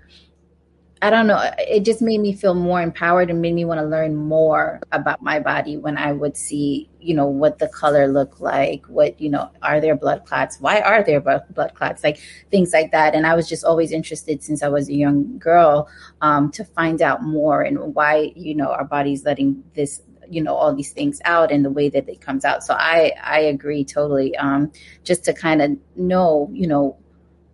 [1.01, 1.41] I don't know.
[1.59, 5.23] It just made me feel more empowered and made me want to learn more about
[5.23, 9.31] my body when I would see, you know, what the color looked like, what, you
[9.31, 10.59] know, are there blood clots?
[10.61, 12.03] Why are there blood clots?
[12.03, 12.19] Like
[12.51, 13.15] things like that.
[13.15, 15.89] And I was just always interested since I was a young girl
[16.21, 20.55] um, to find out more and why, you know, our body's letting this you know
[20.55, 22.63] all these things out and the way that it comes out.
[22.63, 24.73] So i i agree totally um
[25.05, 26.97] just to kind of know you know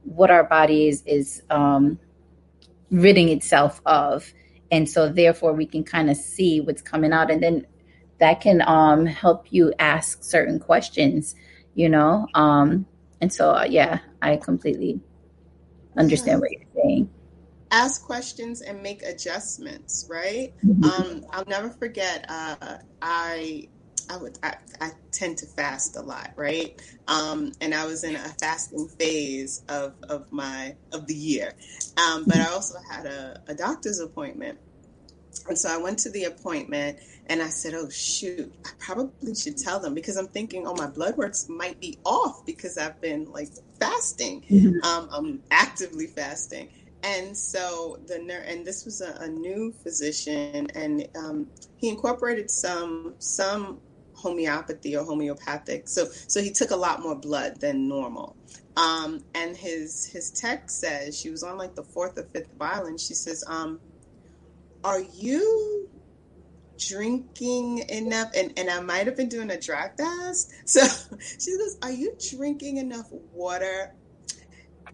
[0.05, 1.99] what our body is is um
[2.91, 4.33] ridding itself of.
[4.71, 7.67] And so therefore we can kind of see what's coming out and then
[8.19, 11.35] that can um help you ask certain questions
[11.75, 12.87] you know um
[13.21, 15.01] and so uh, yeah i completely
[15.97, 17.09] understand what you're saying
[17.75, 20.55] ask questions and make adjustments, right?
[20.65, 20.85] Mm-hmm.
[20.85, 22.25] Um, I'll never forget.
[22.29, 23.69] Uh, I
[24.09, 26.81] I would I, I, tend to fast a lot, right?
[27.09, 31.55] Um, and I was in a fasting phase of of my of the year,
[31.97, 34.59] um, but I also had a, a doctor's appointment,
[35.49, 39.57] and so I went to the appointment and I said, "Oh shoot, I probably should
[39.57, 43.33] tell them because I'm thinking, oh, my blood works might be off because I've been
[43.33, 43.49] like
[43.81, 44.43] fasting.
[44.43, 44.85] Mm-hmm.
[44.85, 46.69] Um, I'm actively fasting."
[47.05, 48.17] And so the
[48.49, 53.83] and this was a, a new physician, and um, he incorporated some some
[54.15, 55.87] homeopathy or homeopathic.
[55.87, 58.39] So so he took a lot more blood than normal.
[58.77, 62.87] Um, and his his text says she was on like the fourth or fifth vial,
[62.87, 63.81] and she says, um,
[64.83, 65.89] "Are you
[66.89, 70.51] drinking enough?" And and I might have been doing a dry fast.
[70.67, 70.81] So
[71.39, 73.91] she goes, "Are you drinking enough water?"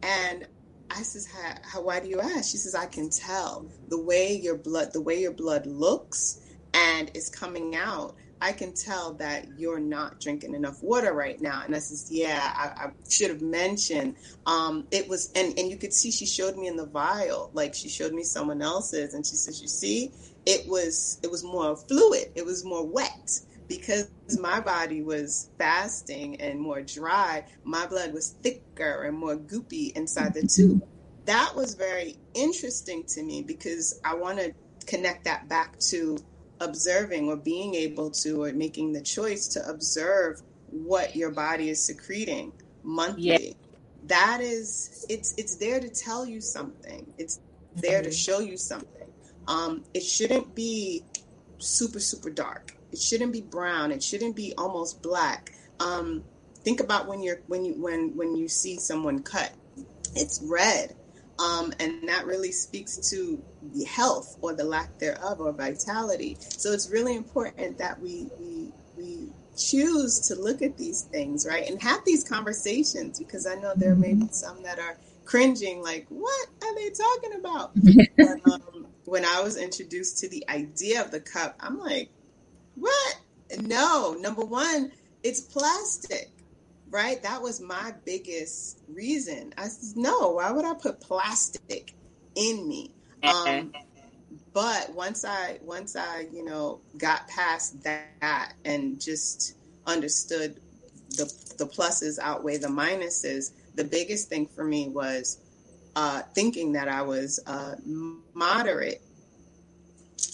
[0.03, 0.49] And
[0.91, 2.51] I says, how, how, why do you ask?
[2.51, 6.41] She says, I can tell the way your blood, the way your blood looks
[6.75, 8.17] and is coming out.
[8.43, 11.63] I can tell that you're not drinking enough water right now.
[11.65, 14.17] And I says, yeah, I, I should have mentioned.
[14.47, 17.75] Um, it was, and, and you could see she showed me in the vial, like
[17.75, 20.11] she showed me someone else's, and she says, you see,
[20.47, 22.33] it was, it was more fluid.
[22.35, 28.31] It was more wet because my body was fasting and more dry, my blood was
[28.43, 30.85] thicker and more goopy inside the tube.
[31.27, 34.53] That was very interesting to me because I want to
[34.87, 36.19] connect that back to
[36.59, 41.81] observing or being able to or making the choice to observe what your body is
[41.81, 42.53] secreting
[42.83, 43.51] monthly.
[43.51, 43.53] Yeah.
[44.07, 47.07] That is it's it's there to tell you something.
[47.19, 47.39] It's
[47.77, 48.11] there mm-hmm.
[48.11, 49.07] to show you something.
[49.47, 51.05] Um, it shouldn't be
[51.59, 53.93] super super dark it shouldn't be brown.
[53.93, 55.53] It shouldn't be almost black.
[55.79, 56.25] Um,
[56.63, 59.53] think about when you're when you when when you see someone cut,
[60.15, 60.95] it's red,
[61.39, 63.43] um, and that really speaks to
[63.75, 66.37] the health or the lack thereof or vitality.
[66.41, 71.69] So it's really important that we we we choose to look at these things right
[71.69, 74.97] and have these conversations because I know there may be some that are
[75.31, 77.71] cringing like what are they talking about
[78.17, 82.11] but, um, when i was introduced to the idea of the cup i'm like
[82.75, 83.17] what?
[83.61, 86.31] No, number one, it's plastic,
[86.91, 87.23] right?
[87.23, 89.53] That was my biggest reason.
[89.59, 91.95] I said, no, why would I put plastic
[92.35, 92.91] in me?
[93.23, 93.73] Um,
[94.53, 99.57] but once I once I you know got past that and just
[99.87, 100.61] understood
[101.11, 105.39] the the pluses outweigh the minuses, the biggest thing for me was
[105.97, 107.75] uh, thinking that I was uh,
[108.35, 109.03] moderate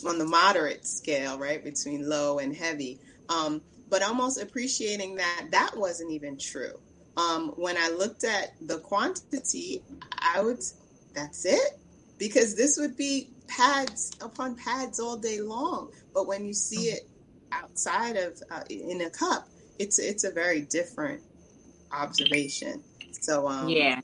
[0.09, 3.01] on the moderate scale, right, between low and heavy.
[3.29, 6.73] Um, but almost appreciating that that wasn't even true.
[7.16, 9.83] Um, when I looked at the quantity,
[10.19, 10.59] I would,
[11.14, 11.79] that's it,
[12.19, 15.90] because this would be pads upon pads all day long.
[16.12, 17.03] But when you see it
[17.53, 19.47] outside of uh, in a cup,
[19.79, 21.23] it's it's a very different
[21.92, 22.83] observation.
[23.12, 24.01] So um, yeah,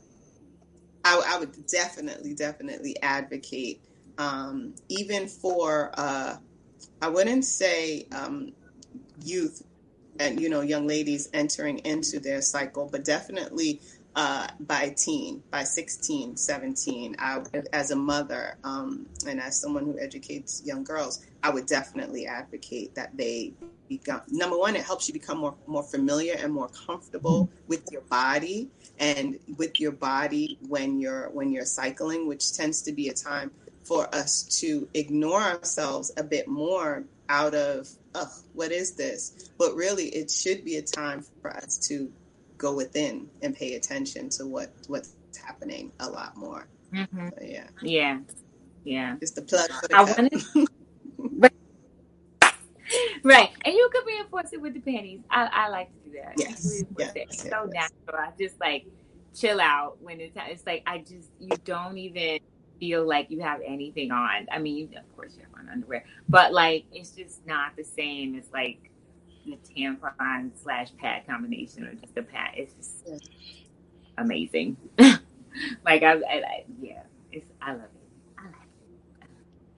[1.04, 3.80] I, I would definitely, definitely advocate
[4.18, 6.36] um, even for uh,
[7.00, 8.52] I wouldn't say um,
[9.24, 9.62] youth
[10.20, 13.80] and you know young ladies entering into their cycle, but definitely
[14.14, 17.16] uh, by teen, by 16, 17.
[17.18, 22.26] I, as a mother um, and as someone who educates young girls, I would definitely
[22.26, 23.54] advocate that they
[23.88, 24.76] become number one.
[24.76, 29.80] It helps you become more more familiar and more comfortable with your body and with
[29.80, 33.50] your body when you're when you're cycling, which tends to be a time
[33.84, 39.50] for us to ignore ourselves a bit more out of oh, what is this?
[39.58, 42.10] But really, it should be a time for us to
[42.58, 45.14] go within and pay attention to what what's
[45.44, 46.66] happening a lot more.
[46.92, 47.28] Mm-hmm.
[47.28, 48.18] So, yeah, yeah,
[48.84, 49.16] yeah.
[49.20, 49.70] Just the plug.
[49.70, 50.44] For the I wanted,
[51.18, 51.52] right.
[53.22, 55.20] right, and you could reinforce it with the panties.
[55.30, 56.34] I, I like to do that.
[56.36, 57.28] Yes, You can reinforce yes.
[57.28, 57.90] It's yes, so yes.
[58.06, 58.24] natural.
[58.28, 58.86] I just like
[59.34, 60.36] chill out when it's.
[60.36, 62.40] It's like I just you don't even
[62.82, 64.48] feel like you have anything on.
[64.50, 68.34] I mean, of course you have on underwear, but like it's just not the same
[68.34, 68.90] as like
[69.46, 72.54] the tampon slash pad combination or just a pad.
[72.56, 73.08] It's just
[74.18, 74.76] amazing.
[74.98, 78.36] like I, I, I, yeah, it's I love it.
[78.36, 78.54] I like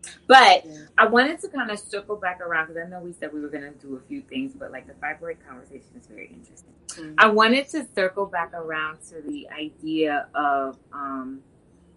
[0.07, 0.17] it.
[0.27, 0.87] But Yeah.
[0.97, 3.51] I wanted to kind of circle back around because I know we said we were
[3.51, 6.73] going to do a few things, but like the fibroid conversation is very interesting.
[6.89, 7.17] Mhm.
[7.19, 11.43] I wanted to circle back around to the idea of, um,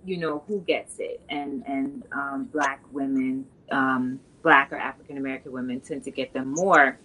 [0.07, 5.51] you know, who gets it, and and um, black women, um, black or African American
[5.51, 6.97] women tend to get them more,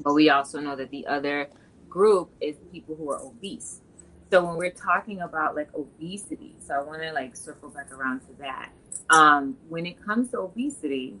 [0.00, 1.48] but we also know that the other
[1.88, 3.80] group is people who are obese.
[4.30, 8.20] So when we're talking about like obesity, so I want to like circle back around
[8.20, 8.70] to that.
[9.08, 11.16] Um, when it comes to obesity,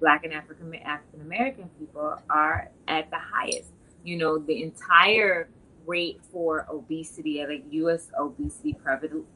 [0.00, 3.70] Black and African African American people are at the highest.
[4.02, 5.50] You know, the entire
[5.86, 8.08] rate for obesity, like U.S.
[8.18, 8.76] obesity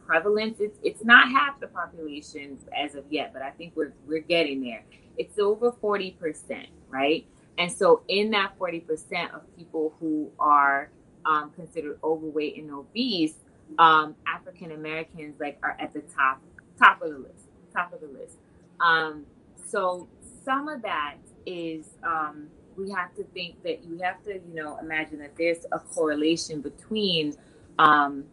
[0.06, 4.20] prevalence, it's it's not half the population as of yet, but I think we're we're
[4.20, 4.82] getting there.
[5.16, 7.26] It's over forty percent, right?
[7.58, 10.90] And so, in that forty percent of people who are
[11.24, 13.34] um, considered overweight and obese,
[13.78, 16.40] um, African Americans like are at the top
[16.78, 18.38] top of the list, top of the list.
[18.80, 19.24] Um,
[19.66, 20.08] so
[20.44, 24.78] some of that is um, we have to think that you have to you know
[24.78, 27.34] imagine that there's a correlation between
[27.78, 28.24] um,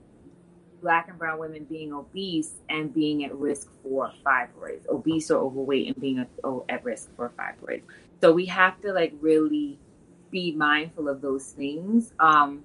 [0.82, 5.88] black and brown women being obese and being at risk for fibroids, obese or overweight
[5.88, 7.84] and being at, oh, risk for fibroids.
[8.21, 9.80] So we have to like really
[10.32, 12.13] be mindful of those things.
[12.19, 12.63] Um,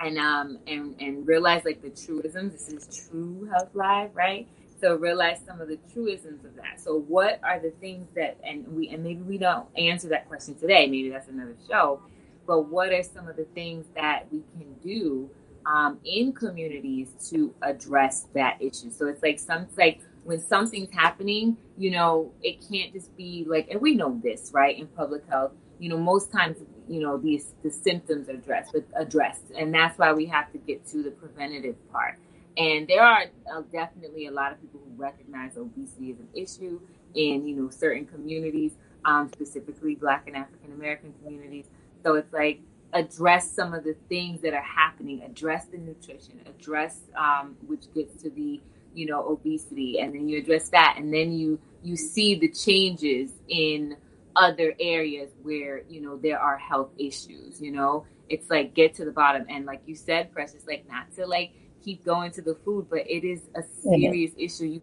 [0.00, 2.52] and um and and realize like the truisms.
[2.52, 4.48] This is True Health Live, right?
[4.80, 6.80] So realize some of the truisms of that.
[6.80, 10.54] So what are the things that and we and maybe we don't answer that question
[10.54, 10.86] today.
[10.86, 12.00] Maybe that's another show.
[12.46, 15.30] But what are some of the things that we can do
[15.66, 18.90] um, in communities to address that issue?
[18.90, 23.68] So it's like some like when something's happening, you know, it can't just be like,
[23.70, 24.78] and we know this, right?
[24.78, 28.84] In public health, you know, most times, you know, these the symptoms are addressed, but
[28.96, 32.18] addressed, and that's why we have to get to the preventative part.
[32.56, 36.80] And there are uh, definitely a lot of people who recognize obesity as an issue
[37.14, 38.72] in you know certain communities,
[39.04, 41.66] um, specifically Black and African American communities.
[42.02, 42.60] So it's like
[42.92, 48.22] address some of the things that are happening, address the nutrition, address um, which gets
[48.22, 48.60] to the
[48.94, 53.30] you know obesity, and then you address that, and then you you see the changes
[53.48, 53.96] in
[54.36, 57.60] other areas where you know there are health issues.
[57.60, 61.12] You know, it's like get to the bottom, and like you said, Precious, like not
[61.16, 64.64] to like keep going to the food, but it is a serious issue.
[64.64, 64.82] You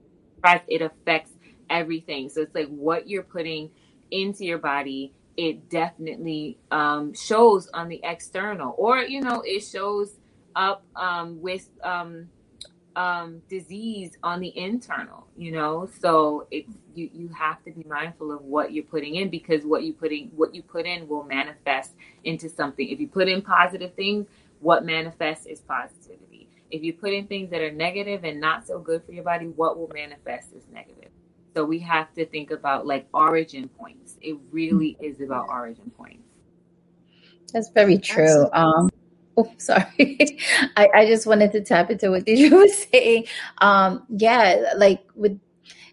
[0.67, 1.31] it affects
[1.69, 2.29] everything.
[2.29, 3.69] So it's like what you're putting
[4.11, 5.13] into your body.
[5.35, 10.15] It definitely um, shows on the external, or you know, it shows
[10.55, 12.27] up um, with um,
[12.95, 15.27] um, disease on the internal.
[15.37, 19.29] You know, so it's you you have to be mindful of what you're putting in
[19.29, 22.89] because what you putting what you put in will manifest into something.
[22.89, 24.25] If you put in positive things,
[24.59, 26.26] what manifests is positivity.
[26.71, 29.47] If you put in things that are negative and not so good for your body,
[29.47, 31.11] what will manifest is negative.
[31.55, 34.17] So we have to think about like origin points.
[34.21, 36.23] It really is about origin points.
[37.53, 38.49] That's very true.
[38.53, 38.89] Um,
[39.37, 40.39] oh, sorry.
[40.77, 43.25] I, I just wanted to tap into what Deidre was saying.
[43.59, 45.39] Um, yeah, like with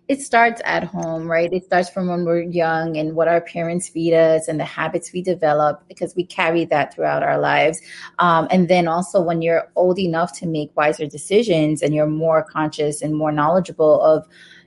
[0.07, 1.50] it starts at home, right?
[1.50, 5.12] It starts from when we're young and what our parents feed us and the habits
[5.14, 7.80] we develop because we carry that throughout our lives.
[8.18, 12.42] Um, and then also when you're old enough to make wiser decisions and you're more
[12.42, 14.26] conscious and more knowledgeable of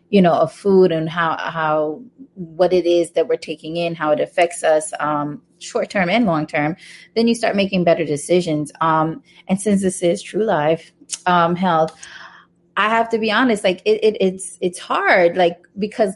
[0.09, 2.01] you know of food and how how
[2.35, 6.25] what it is that we're taking in how it affects us um, short term and
[6.25, 6.77] long term
[7.13, 10.93] then you start making better decisions um, and since this is true life
[11.25, 11.93] um, health
[12.77, 16.13] i have to be honest like it, it it's it's hard like because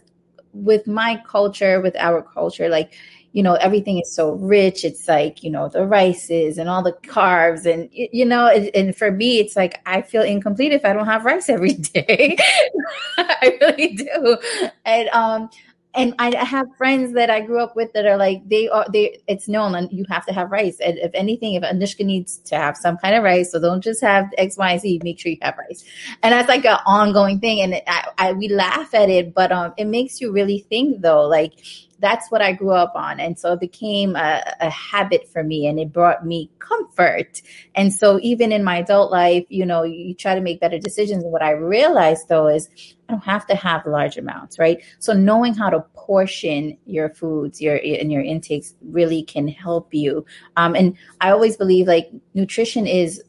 [0.54, 2.94] with my culture with our culture like
[3.34, 4.84] you know everything is so rich.
[4.84, 9.12] It's like you know the rices and all the carbs and you know and for
[9.12, 12.38] me it's like i feel incomplete if i don't have rice every day.
[13.18, 14.38] I really do.
[14.86, 15.50] And um
[15.94, 19.20] and I have friends that I grew up with that are like they are they.
[19.28, 20.80] It's known and you have to have rice.
[20.80, 24.02] And if anything, if Anushka needs to have some kind of rice, so don't just
[24.02, 25.02] have X, Y, Z.
[25.04, 25.84] Make sure you have rice,
[26.24, 27.62] and that's like an ongoing thing.
[27.62, 31.28] And I, I we laugh at it, but um, it makes you really think though.
[31.28, 31.54] Like
[32.02, 33.20] that's what I grew up on.
[33.20, 37.42] And so it became a, a, habit for me and it brought me comfort.
[37.76, 41.24] And so even in my adult life, you know, you try to make better decisions.
[41.24, 42.68] And what I realized though is
[43.08, 44.84] I don't have to have large amounts, right?
[45.00, 50.26] So knowing how to portion your foods, your and your intakes really can help you.
[50.58, 53.22] Um, and I always believe like nutrition is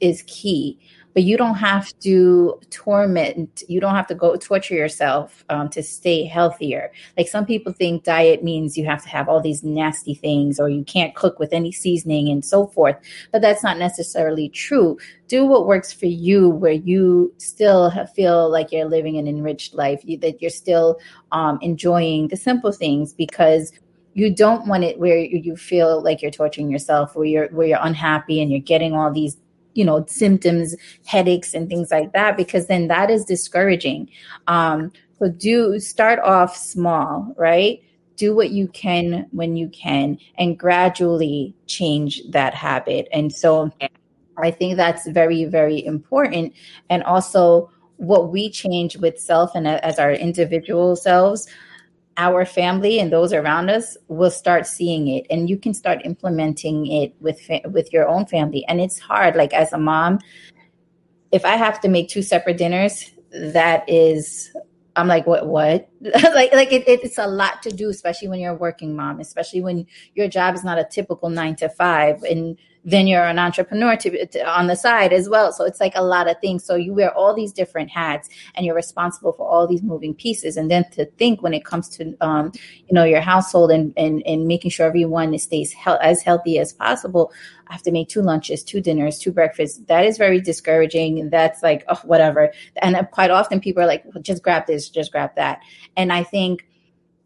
[0.00, 0.78] is key
[1.14, 5.82] but you don't have to torment you don't have to go torture yourself um, to
[5.82, 6.92] stay healthier.
[7.16, 10.68] Like some people think diet means you have to have all these nasty things or
[10.68, 12.96] you can't cook with any seasoning and so forth
[13.32, 14.98] but that's not necessarily true.
[15.28, 20.00] Do what works for you where you still feel like you're living an enriched life
[20.04, 20.98] you, that you're still
[21.32, 23.72] um, enjoying the simple things because
[24.14, 27.78] you don't want it where you feel like you're torturing yourself where you're where you're
[27.82, 29.36] unhappy and you're getting all these
[29.74, 30.74] you know symptoms
[31.06, 34.08] headaches and things like that because then that is discouraging.
[34.46, 37.82] Um so do start off small right?
[38.16, 43.08] Do what you can when you can and gradually change that habit.
[43.12, 43.70] And so
[44.36, 46.52] i think that's very very important.
[46.90, 51.48] And also what we change with self and as our individual selves
[52.16, 56.86] our family and those around us will start seeing it and you can start implementing
[56.86, 58.64] it with with your own family.
[58.68, 60.20] And it's hard like as a mom
[61.34, 64.50] if i have to make two separate dinners that is
[64.94, 65.90] i'm like what what?
[66.00, 69.60] Like like it, it's a lot to do especially when you're a working mom especially
[69.60, 73.96] when your job is not a typical 9 to 5 and then you're an entrepreneur
[73.96, 75.52] to, to, on the side as well.
[75.52, 76.64] So it's like a lot of things.
[76.64, 80.56] So you wear all these different hats and you're responsible for all these moving pieces.
[80.56, 82.52] And then to think when it comes to, um,
[82.86, 86.72] you know, your household and, and, and making sure everyone stays he- as healthy as
[86.72, 87.32] possible.
[87.68, 89.78] I have to make two lunches, two dinners, two breakfasts.
[89.86, 91.18] That is very discouraging.
[91.18, 92.52] And that's like, oh, whatever.
[92.76, 95.60] And quite often people are like, well, just grab this, just grab that.
[95.96, 96.66] And I think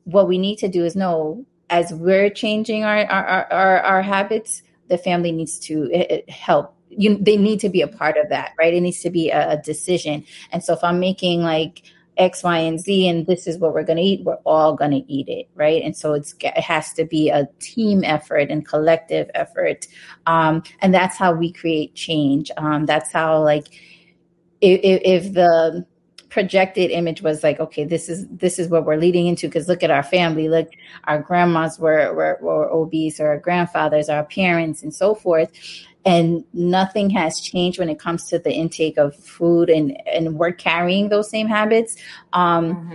[0.04, 4.62] what we need to do is know as we're changing our, our, our, our habits,
[4.88, 8.28] the family needs to eh, eh, help you they need to be a part of
[8.30, 11.82] that right it needs to be a, a decision and so if i'm making like
[12.18, 14.90] X, Y, and Z, and this is what we're going to eat, we're all going
[14.90, 15.82] to eat it, right?
[15.82, 19.86] And so it's it has to be a team effort and collective effort,
[20.26, 22.50] um, and that's how we create change.
[22.56, 23.68] Um, that's how like
[24.60, 25.86] if, if the
[26.28, 29.48] projected image was like, okay, this is this is what we're leading into.
[29.48, 30.70] Because look at our family, look,
[31.04, 35.50] our grandmas were, were were obese, or our grandfathers, our parents, and so forth.
[36.04, 40.52] And nothing has changed when it comes to the intake of food, and and we're
[40.52, 41.96] carrying those same habits.
[42.32, 42.94] Um, mm-hmm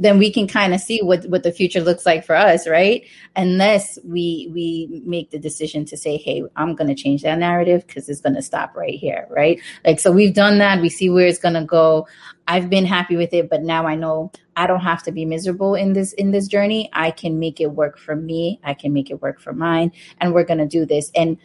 [0.00, 3.06] then we can kind of see what what the future looks like for us right?
[3.36, 7.86] Unless we we make the decision to say hey i'm going to change that narrative
[7.86, 9.60] because it's going to stop right here right?
[9.84, 10.80] Like so we've done that.
[10.80, 12.08] We see where it's going to go.
[12.48, 15.76] I've been happy with it but now i know i don't have to be miserable
[15.76, 16.90] in this in this journey.
[16.92, 18.58] I can make it work for me.
[18.64, 21.12] I can make it work for mine and we're going to do this.
[21.14, 21.38] And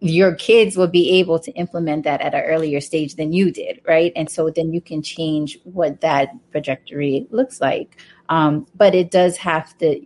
[0.00, 3.80] your kids will be able to implement that at an earlier stage than you did,
[3.86, 4.12] right?
[4.14, 8.00] And so then you can change what that trajectory looks like.
[8.28, 10.00] Um, but it does have to,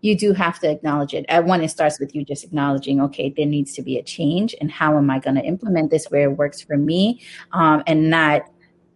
[0.00, 1.24] you do have to acknowledge it.
[1.28, 4.54] At one, it starts with you just acknowledging, okay, there needs to be a change,
[4.60, 7.20] and how am I going to implement this where it works for me,
[7.52, 8.42] um, and not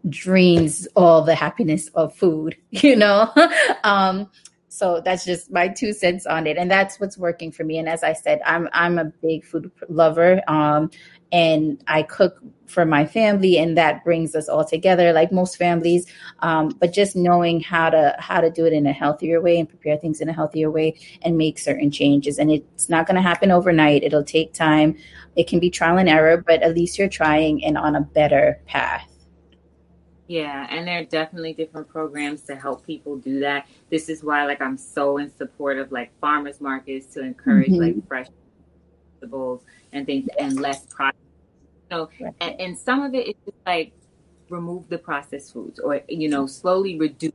[0.09, 3.33] drains all the happiness of food, you know?
[3.85, 4.31] um,
[4.69, 7.79] so that's just my two cents on it, and that's what's working for me.
[7.79, 10.91] And as I said, I'm I'm a big food lover, um,
[11.33, 16.07] and I cook for my family, and that brings us all together, like most families.
[16.41, 19.69] Um, but just knowing how to how to do it in a healthier way and
[19.69, 23.23] prepare things in a healthier way and make certain changes, and it's not going to
[23.23, 24.05] happen overnight.
[24.05, 24.97] It'll take time.
[25.35, 28.61] It can be trial and error, but at least you're trying and on a better
[28.67, 29.18] path.
[30.29, 33.67] Yeah, and there are definitely different programs to help people do that.
[33.91, 37.97] This is why, like, I'm so in support of like farmers markets to encourage mm-hmm.
[37.97, 38.27] like fresh
[39.15, 39.63] vegetables
[39.93, 41.17] and things and less processed.
[41.91, 42.11] You know,
[42.41, 43.93] and, and some of it is just like
[44.51, 47.33] remove the processed foods or you know slowly reduce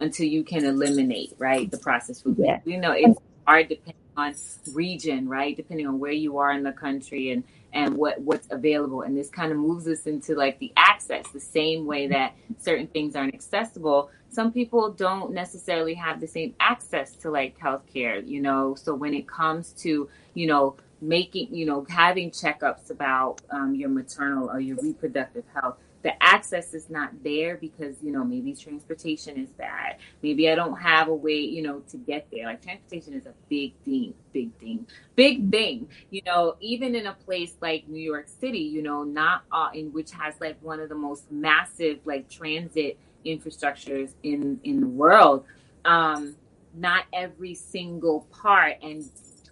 [0.00, 2.60] until you can eliminate right the processed foods Yeah.
[2.64, 4.34] you know it's hard depending on
[4.72, 5.56] region right?
[5.56, 9.02] Depending on where you are in the country and and what what's available.
[9.02, 12.86] And this kind of moves us into like the access the same way that certain
[12.86, 14.10] things aren't accessible.
[14.28, 18.74] Some people don't necessarily have the same access to like healthcare you know?
[18.74, 23.88] So when it comes to you know making you know having checkups about um, your
[23.88, 29.36] maternal or your reproductive health the access is not there because you know maybe transportation
[29.36, 29.96] is bad.
[30.22, 32.46] Maybe i don't have a way you know to get there.
[32.46, 34.86] Like transportation is a big thing big thing
[35.16, 35.88] big thing.
[36.10, 39.92] You know even in a place like new york city you know not uh, in
[39.92, 45.44] which has like one of the most massive like transit infrastructures in in the world
[45.84, 46.34] um
[46.74, 49.04] not every single part and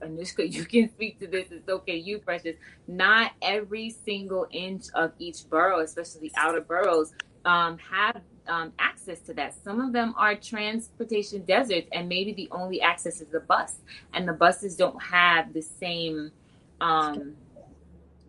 [0.02, 1.48] Anushka, you can speak to this.
[1.50, 2.56] It's okay, you precious.
[2.86, 7.12] Not every single inch of each borough, especially the outer boroughs,
[7.44, 9.54] um, have um, access to that.
[9.62, 13.76] Some of them are transportation deserts, and maybe the only access is the bus,
[14.14, 16.32] and the buses don't have the same
[16.80, 17.34] um,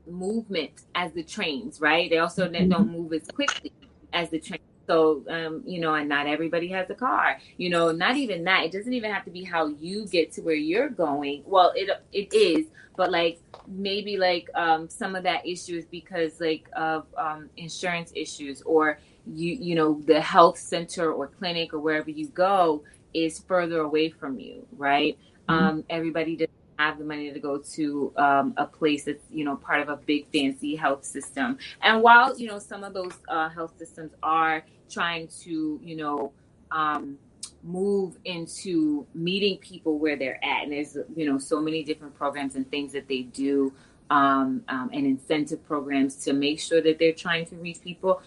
[0.08, 2.10] movement as the trains, right?
[2.10, 3.72] They also don't move as quickly
[4.14, 4.60] as the train.
[4.90, 7.38] So, um, you know, and not everybody has a car.
[7.58, 8.64] You know, not even that.
[8.64, 11.44] It doesn't even have to be how you get to where you're going.
[11.46, 12.66] Well, it it is,
[12.98, 18.12] but like maybe like um, some of that issue is because like of um, insurance
[18.16, 22.84] issues, or you you know the health center or clinic or wherever you go
[23.14, 25.20] is further away from you, right?
[25.48, 29.58] Um, everybody doesn't have the money to go to um, a place that's you know
[29.58, 31.58] part of a big fancy health system.
[31.84, 36.32] And while you know some of those uh, health systems are trying to you know
[36.72, 37.18] um,
[37.64, 42.56] move into meeting people where they're at, and there's you know so many different programs
[42.56, 43.74] and things that they do.
[44.12, 48.24] Um, um, and incentive programs to make sure that they're trying to reach people.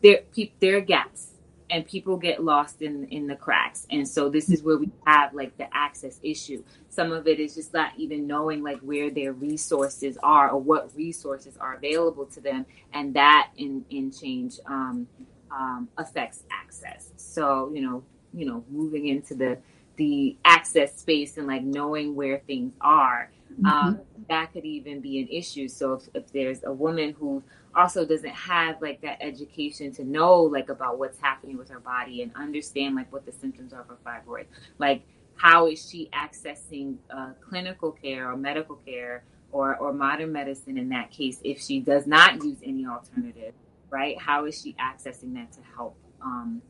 [0.00, 0.20] There,
[0.60, 1.30] there are gaps,
[1.70, 3.86] and people get lost in in the cracks.
[3.90, 6.62] And so this is where we have like the access issue.
[6.88, 10.94] Some of it is just not even knowing like where their resources are or what
[10.96, 15.06] resources are available to them, and that in in change um,
[15.50, 17.10] um, affects access.
[17.16, 19.58] So you know, you know, moving into the
[19.96, 23.30] the access space and like knowing where things are,
[23.64, 25.68] um, that could even be an issue.
[25.68, 27.42] So if, if there's a woman who
[27.76, 32.22] also doesn't have like that education to know like about what's happening with her body
[32.22, 34.46] and understand like what the symptoms are for fibroids.
[34.78, 35.02] like
[35.36, 39.22] how is she accessing uh, clinical care or medical care
[39.52, 43.54] or, or modern medicine in that case if she does not use any alternative,
[43.90, 44.18] right?
[44.18, 46.62] How is she accessing that to help um,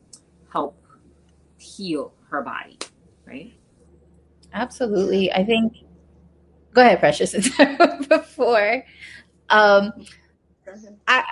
[0.51, 0.77] help
[1.57, 2.77] heal her body,
[3.25, 3.53] right?
[4.53, 5.31] Absolutely.
[5.31, 5.73] I think
[6.73, 7.33] go ahead, Precious.
[8.07, 8.83] Before
[9.49, 9.93] um
[11.07, 11.23] I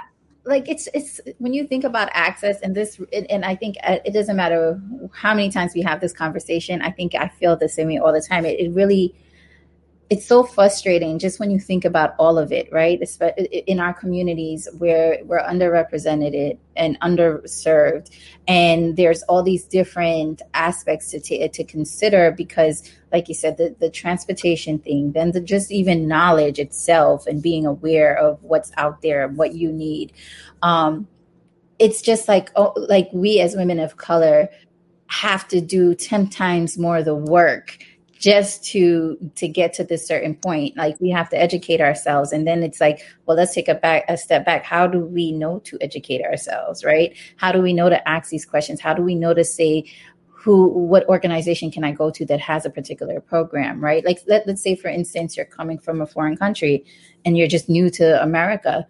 [0.46, 3.98] like it's it's when you think about access and this and and I think uh,
[4.06, 4.80] it doesn't matter
[5.14, 6.82] how many times we have this conversation.
[6.82, 8.46] I think I feel the same way all the time.
[8.46, 9.16] It, it really
[10.10, 13.02] it's so frustrating just when you think about all of it, right?
[13.66, 18.12] In our communities where we're underrepresented and underserved,
[18.48, 23.76] and there's all these different aspects to ta to consider because, like you said, the,
[23.80, 29.02] the transportation thing, then the just even knowledge itself and being aware of what's out
[29.02, 30.14] there and what you need.
[30.62, 31.08] Um,
[31.80, 34.50] it's just like oh, like we as women of color
[35.08, 37.78] have to do 10 times more of the work
[38.18, 42.32] just to to get to this certain point like we have to educate ourselves.
[42.32, 44.64] And then it's like well let's take a back a step back.
[44.64, 47.16] How do we know to educate ourselves right?
[47.38, 48.80] How do we know to ask these questions?
[48.80, 49.86] How do we know to say
[50.30, 54.06] who what organization can i go to that has a particular program right?
[54.06, 56.86] Like let, let's say for instance you're coming from a foreign country
[57.26, 58.88] and you're just new to america.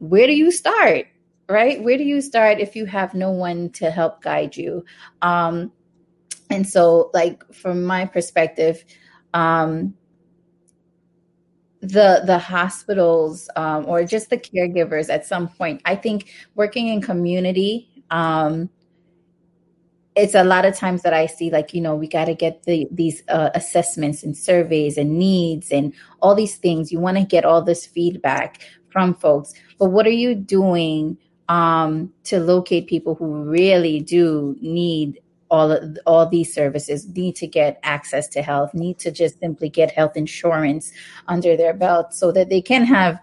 [0.00, 1.06] Where do you start
[1.48, 1.82] right?
[1.82, 4.84] Where do you start if you have no one to help guide you?
[5.22, 5.72] Um
[6.52, 8.84] and so like from my perspective
[9.34, 9.94] um
[11.80, 17.00] the the hospitals um, or just the caregivers at some point i think working in
[17.00, 18.68] community um,
[20.14, 22.62] it's a lot of times that i see like you know we got to get
[22.64, 26.92] the these uh, assessments and surveys and needs and all these things.
[26.92, 29.52] You want to get all this feedback from folks.
[29.78, 35.20] But what are you doing um, to locate people who really do need
[35.52, 39.92] all all these services need to get access to health need to just simply get
[39.92, 40.90] health insurance
[41.28, 43.20] under their belt so that they can have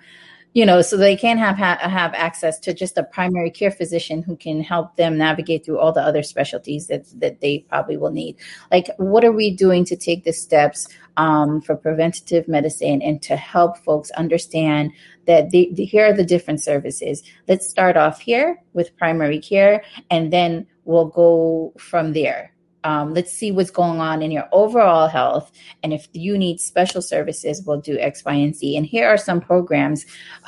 [0.54, 4.24] you know, so they can have ha- have access to just a primary care physician
[4.24, 8.12] who can help them navigate through all the other specialties that that they probably will
[8.12, 8.36] need.
[8.72, 13.36] Like, what are we doing to take the steps um, for preventative medicine and to
[13.36, 14.92] help folks understand
[15.26, 17.22] that here are the different services.
[17.48, 22.52] Let's start off here with primary care, and then we'll go from there
[22.84, 25.52] um, let's see what's going on in your overall health.
[25.84, 28.78] And if you need special services, we'll do X, Y, and Z.
[28.78, 30.06] And here are some programs.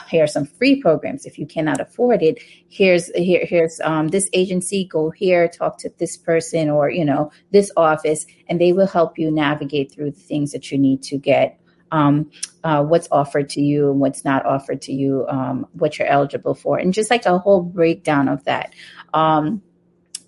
[0.10, 1.26] Here are some free programs.
[1.26, 2.40] If you cannot afford it,
[2.70, 4.86] here's here here's um, this agency.
[4.86, 9.18] Go here, talk to this person, or you know this office, and they will help
[9.18, 11.58] you navigate through the things that you need to get.
[11.94, 12.32] Um,
[12.64, 16.56] uh, what's offered to you and what's not offered to you, um, what you're eligible
[16.56, 18.74] for, and just like a whole breakdown of that.
[19.14, 19.62] Um,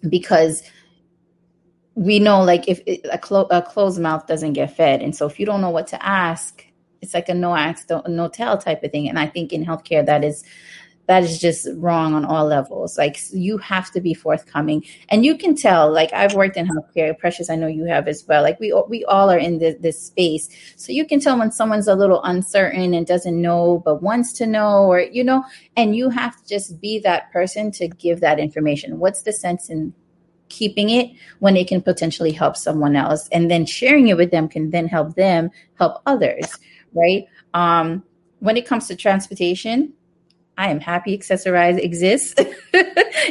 [0.09, 0.63] because
[1.95, 5.01] we know like if it, a, clo- a closed mouth doesn't get fed.
[5.01, 6.65] And so if you don't know what to ask
[7.03, 9.09] it's like a no ask no tell type of thing.
[9.09, 10.43] And i think in healthcare that is
[11.07, 12.97] that is just wrong on all levels.
[12.97, 14.85] Like you have to be forthcoming.
[15.09, 18.25] And you can tell like i've worked in healthcare precious i know you have as
[18.27, 18.41] well.
[18.41, 20.49] Like we we all are in this, this space.
[20.75, 24.45] So you can tell when someone's a little uncertain and doesn't know but wants to
[24.45, 25.43] know or you know
[25.75, 28.99] and you have to just be that person to give that information.
[28.99, 29.93] What's the sense in
[30.49, 33.27] keeping it when it can potentially help someone else?
[33.31, 36.57] And then sharing it with them can then help them help others
[36.93, 37.27] right?
[37.53, 38.03] Um,
[38.39, 39.93] when it comes to transportation
[40.57, 42.35] i am happy Access-A-Ride exists.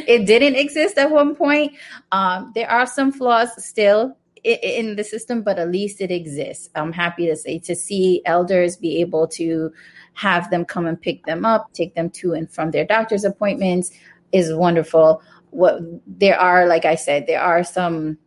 [0.07, 1.73] It didn't exist at one point.
[2.11, 6.69] Um, there are some flaws still in the system but at least it exists.
[6.75, 9.71] I'm happy to say to see elders be able to
[10.13, 13.91] have them come and pick them up take them to and from their doctor's appointments
[14.31, 15.21] is wonderful.
[15.51, 18.17] What there are like i said there are some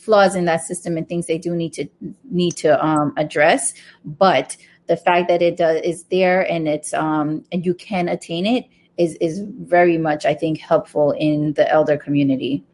[0.00, 1.86] flaws in that system and things they do need to
[2.30, 3.74] need to um, address
[4.04, 4.56] but
[4.90, 8.64] the fact that it does is there and it's um and you can attain it
[8.98, 12.64] is is very much i think helpful in the elder community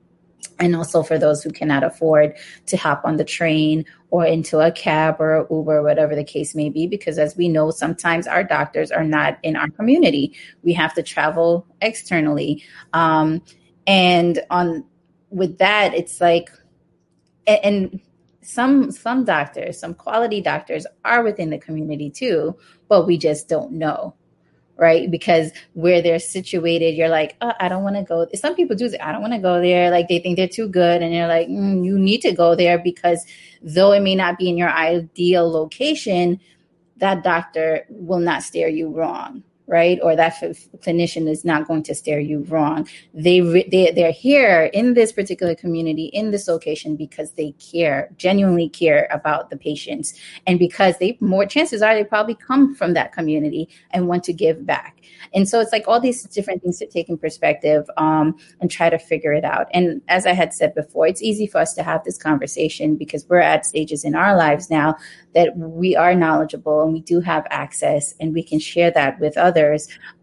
[0.58, 4.72] and also for those who cannot afford to hop on the train or into a
[4.72, 8.42] cab or Uber, or whatever the case may be, because as we know, sometimes our
[8.42, 10.34] doctors are not in our community.
[10.62, 12.64] We have to travel externally.
[12.94, 13.42] Um,
[13.86, 14.84] and on
[15.30, 16.48] with that it's like
[17.46, 18.00] and
[18.47, 22.57] some some doctors some quality doctors are within the community too
[22.88, 24.14] but we just don't know
[24.78, 25.11] right?
[25.11, 28.88] Because where they're situated you're like oh, i don't want to go some people do
[28.88, 31.26] Say, i don't want to go there like they think they're too good and you're
[31.26, 33.24] like mm, you need to go there because
[33.62, 36.40] though it may not be in your ideal location
[36.99, 39.98] that doctor will not steer you wrong right?
[40.02, 42.88] Or that f- clinician is not going to steer you wrong.
[43.14, 48.10] They, re- they they're here in this particular community in this location because they care,
[48.16, 50.14] genuinely care about the patients,
[50.46, 54.32] and because they more chances are they probably come from that community and want to
[54.32, 55.02] give back.
[55.34, 58.90] And so it's like all these different things to take in perspective um, and try
[58.90, 59.66] to figure it out.
[59.72, 63.26] And as I had said before, it's easy for us to have this conversation because
[63.28, 64.96] we're at stages in our lives now
[65.34, 69.36] that we are knowledgeable and we do have access and we can share that with
[69.36, 69.55] others.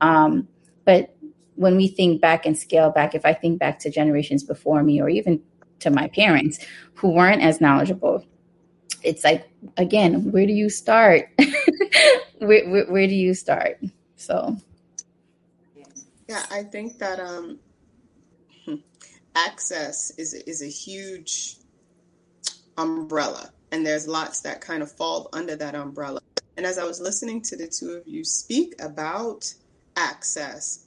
[0.01, 0.47] Um,
[0.86, 1.15] but
[1.55, 5.01] when we think back and scale back, if I think back to generations before me
[5.01, 5.41] or even
[5.79, 6.59] to my parents
[6.95, 8.25] who weren't as knowledgeable,
[9.03, 11.29] it's like, again, where do you start?
[12.39, 13.79] where, where, where, do you start?
[14.15, 14.57] So,
[16.27, 17.59] yeah, I think that um,
[19.36, 21.57] access is is a huge
[22.77, 26.21] umbrella and there's lots that kind of fall under that umbrella.
[26.58, 29.54] And as I was listening to the two of you speak about
[29.95, 30.86] access,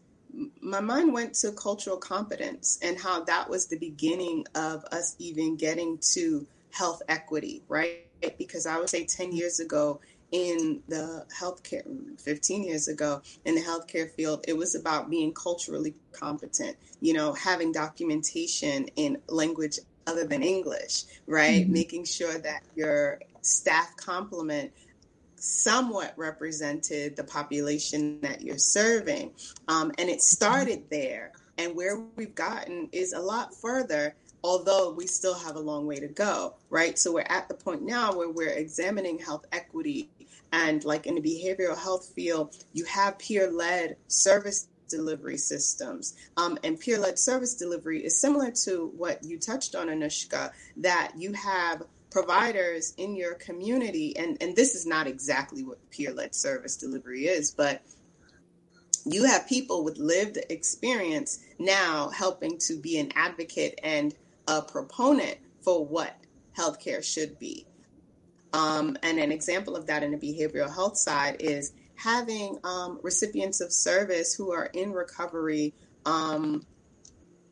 [0.60, 5.56] my mind went to cultural competence and how that was the beginning of us even
[5.56, 8.06] getting to health equity, right?
[8.38, 10.00] Because I would say 10 years ago
[10.32, 11.84] in the healthcare,
[12.20, 17.32] 15 years ago in the healthcare field, it was about being culturally competent, you know,
[17.32, 21.64] having documentation in language other than English, right?
[21.64, 21.72] Mm-hmm.
[21.72, 24.72] Making sure that your staff complement
[25.46, 29.32] somewhat represented the population that you're serving.
[29.68, 31.32] Um, and it started there.
[31.58, 35.96] And where we've gotten is a lot further, although we still have a long way
[35.96, 36.98] to go, right?
[36.98, 40.10] So we're at the point now where we're examining health equity.
[40.52, 46.14] And like in the behavioral health field, you have peer led service delivery systems.
[46.36, 51.12] Um, and peer led service delivery is similar to what you touched on, Anushka, that
[51.16, 56.34] you have providers in your community, and, and this is not exactly what peer led
[56.34, 57.82] service delivery is, but
[59.04, 64.14] you have people with lived experience now helping to be an advocate and
[64.48, 66.16] a proponent for what
[66.56, 67.66] healthcare should be.
[68.52, 73.60] Um, and an example of that in the behavioral health side is having um, recipients
[73.60, 76.64] of service who are in recovery um,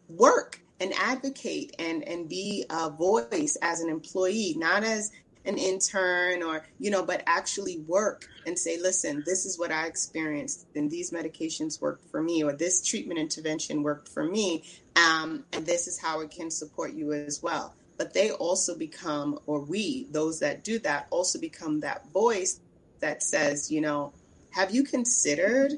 [0.09, 5.11] work and advocate and and be a voice as an employee, not as
[5.47, 9.85] an intern or you know but actually work and say listen this is what i
[9.85, 14.65] experienced and these medications worked for me or this treatment intervention worked for me
[14.97, 17.75] um, and this is how it can support you as well.
[17.97, 22.61] But they also become or we those that do that also become that voice
[23.01, 24.13] that says you know
[24.51, 25.73] have you considered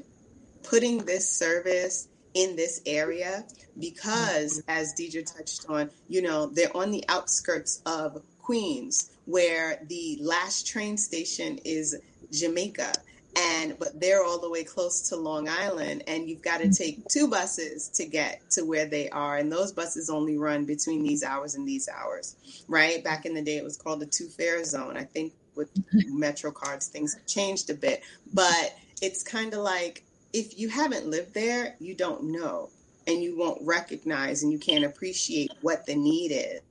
[0.63, 2.07] putting this service
[2.37, 3.43] in this area
[3.79, 4.69] because mm-hmm.
[4.69, 10.67] as Deidre touched on, you know, they're on the outskirts of Queens where the last
[10.67, 11.99] train station is
[12.31, 12.93] Jamaica
[13.35, 16.83] and but they're all the way close to Long Island and you've got to mm-hmm.
[16.83, 21.03] take two buses to get to where they are and those buses only run between
[21.03, 22.35] these hours and these hours
[22.67, 23.03] right?
[23.03, 24.95] Back in the day it was called the two fare zone.
[24.95, 26.19] I think with mm-hmm.
[26.19, 30.03] metro cards things have changed a bit but it's kind of like
[30.37, 32.69] if you haven't lived there you don't know
[33.07, 36.61] and you won't recognize and you can't appreciate what the need is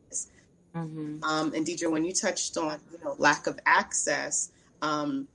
[0.76, 1.24] Mm-hmm.
[1.24, 4.50] Um, and Deidre, when you touched on you know lack of access,
[4.82, 5.26] um,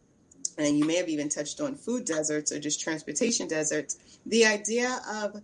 [0.57, 4.99] and you may have even touched on food deserts or just transportation deserts, the idea
[5.09, 5.41] of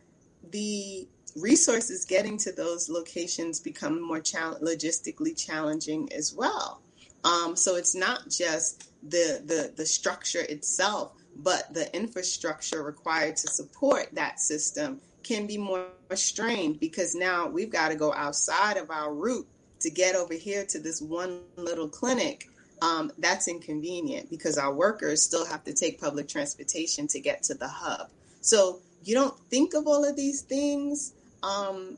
[0.51, 6.81] the resources getting to those locations become more logistically challenging as well.
[7.23, 13.47] Um, so it's not just the, the the structure itself, but the infrastructure required to
[13.47, 18.89] support that system can be more strained because now we've got to go outside of
[18.89, 19.47] our route
[19.81, 22.49] to get over here to this one little clinic,
[22.81, 27.53] um, that's inconvenient because our workers still have to take public transportation to get to
[27.53, 28.09] the hub.
[28.41, 31.13] So you don't think of all of these things
[31.43, 31.97] um,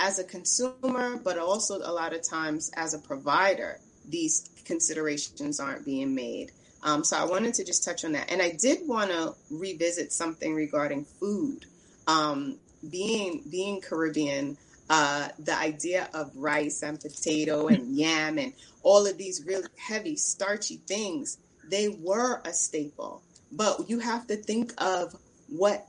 [0.00, 5.84] as a consumer, but also a lot of times as a provider, these considerations aren't
[5.84, 6.52] being made.
[6.82, 8.30] Um, so I wanted to just touch on that.
[8.30, 11.64] And I did want to revisit something regarding food.
[12.06, 12.58] Um,
[12.88, 14.56] being being Caribbean,
[14.88, 18.52] uh, the idea of rice and potato and yam and
[18.82, 23.22] all of these really heavy, starchy things, they were a staple.
[23.50, 25.14] But you have to think of
[25.48, 25.86] what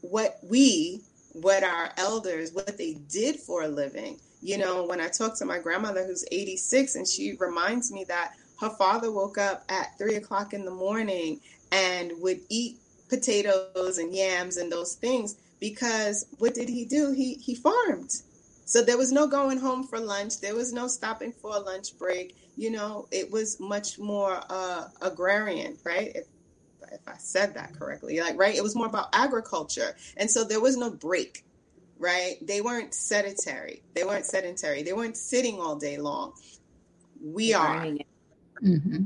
[0.00, 1.00] what we,
[1.32, 4.18] what our elders, what they did for a living.
[4.40, 8.34] You know, when I talk to my grandmother who's 86 and she reminds me that
[8.60, 11.40] her father woke up at three o'clock in the morning
[11.70, 12.78] and would eat
[13.08, 17.12] potatoes and yams and those things because what did he do?
[17.12, 18.12] He he farmed.
[18.64, 20.40] So there was no going home for lunch.
[20.40, 22.36] There was no stopping for a lunch break.
[22.56, 26.12] You know, it was much more uh, agrarian, right?
[26.14, 26.26] If,
[26.92, 30.60] if I said that correctly, like right, it was more about agriculture, and so there
[30.60, 31.44] was no break,
[31.98, 32.36] right?
[32.42, 33.82] They weren't sedentary.
[33.94, 34.82] They weren't sedentary.
[34.82, 36.32] They weren't sitting all day long.
[37.22, 37.86] We are.
[38.62, 39.04] Mm-hmm.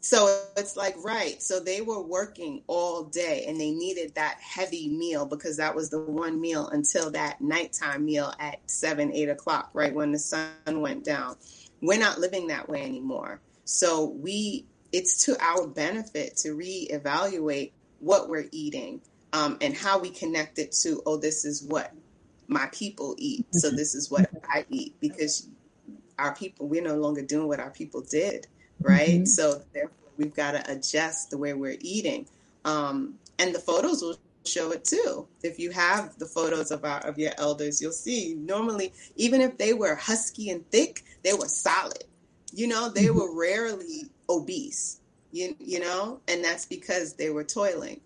[0.00, 1.40] So it's like, right.
[1.40, 5.90] So they were working all day and they needed that heavy meal because that was
[5.90, 9.94] the one meal until that nighttime meal at seven, eight o'clock, right?
[9.94, 11.36] When the sun went down.
[11.80, 13.40] We're not living that way anymore.
[13.64, 19.00] So we, it's to our benefit to reevaluate what we're eating
[19.32, 21.92] um, and how we connect it to, oh, this is what
[22.48, 23.46] my people eat.
[23.52, 23.76] So mm-hmm.
[23.76, 25.48] this is what I eat because
[26.22, 28.46] our people, we're no longer doing what our people did
[28.82, 29.08] right?
[29.08, 29.24] Mm-hmm.
[29.26, 32.26] So therefore, we've got to adjust the way we're eating.
[32.64, 35.26] Um, and the photos will show it too.
[35.42, 39.58] If you have the photos of our of your elders, you'll see normally, even if
[39.58, 42.04] they were husky and thick, they were solid.
[42.52, 43.18] You know, they mm-hmm.
[43.18, 45.00] were rarely obese.
[45.32, 48.00] You you know, and that's because they were toiling.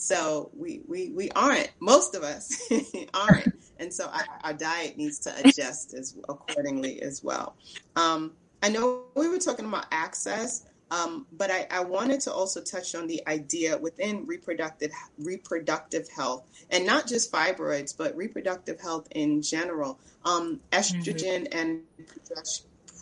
[0.00, 1.70] So we we we aren't.
[1.78, 2.58] Most of us
[3.14, 7.54] aren't, and so our, our diet needs to adjust as accordingly as well.
[7.96, 8.32] Um,
[8.62, 12.94] I know we were talking about access, um, but I, I, wanted to also touch
[12.94, 19.42] on the idea within reproductive reproductive health, and not just fibroids, but reproductive health in
[19.42, 20.00] general.
[20.24, 21.58] Um, estrogen mm-hmm.
[21.58, 21.82] and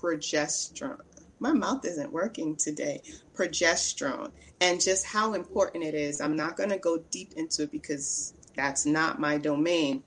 [0.00, 0.98] progesterone.
[1.40, 3.02] My mouth isn't working today.
[3.34, 6.20] Progesterone, and just how important it is.
[6.20, 10.02] I'm not going to go deep into it because that's not my domain.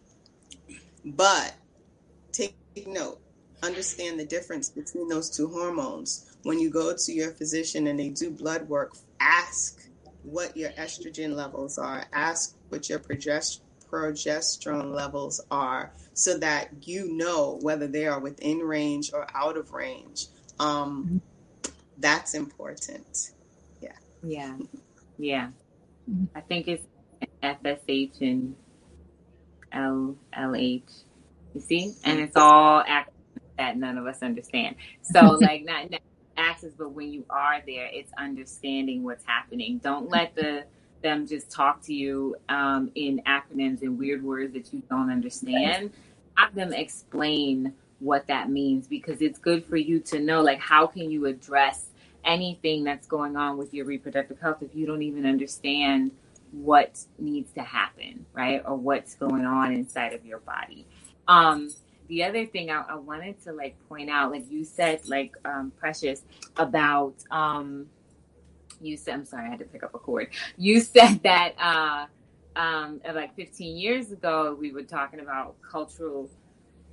[1.06, 1.54] But
[2.32, 2.56] take
[2.86, 3.22] note
[3.64, 6.36] understand the difference between those two hormones.
[6.44, 9.88] When you go to your physician and they do blood work, ask
[10.24, 17.60] what your estrogen levels are, ask what your progesterone levels are, so that you know
[17.62, 20.28] whether they are within range or out of range.
[20.62, 21.22] Um,
[21.98, 23.32] that's important.
[23.82, 23.90] Yeah.
[24.24, 24.58] Yeah.
[25.18, 25.50] Yeah.
[26.36, 26.86] I think it's
[27.42, 28.56] FSH and
[29.74, 31.04] LLH.
[31.54, 31.94] You see?
[32.04, 33.14] And it's all active
[33.58, 34.76] that none of us understand.
[35.02, 36.02] So like not, not
[36.38, 39.80] access, but when you are there, it's understanding what's happening.
[39.80, 40.66] Don't let the
[41.02, 45.92] them just talk to you um, in acronyms and weird words that you don't understand.
[46.38, 50.88] Have them explain what that means because it's good for you to know like how
[50.88, 51.88] can you address
[52.26, 56.12] anything that's going on with your reproductive health if you don't even understand
[56.52, 58.62] what needs to happen, right?
[58.66, 60.86] Or what's going on inside of your body.
[61.28, 61.70] Um,
[62.08, 65.72] the other thing I, I, wanted to like point out, like you said, like um,
[65.80, 66.24] Precious
[66.58, 67.88] about um,
[68.82, 69.14] you said.
[69.14, 70.30] I'm sorry, I had to pick up a cord.
[70.58, 76.30] You said that uh, um, like 15 years ago we were talking about cultural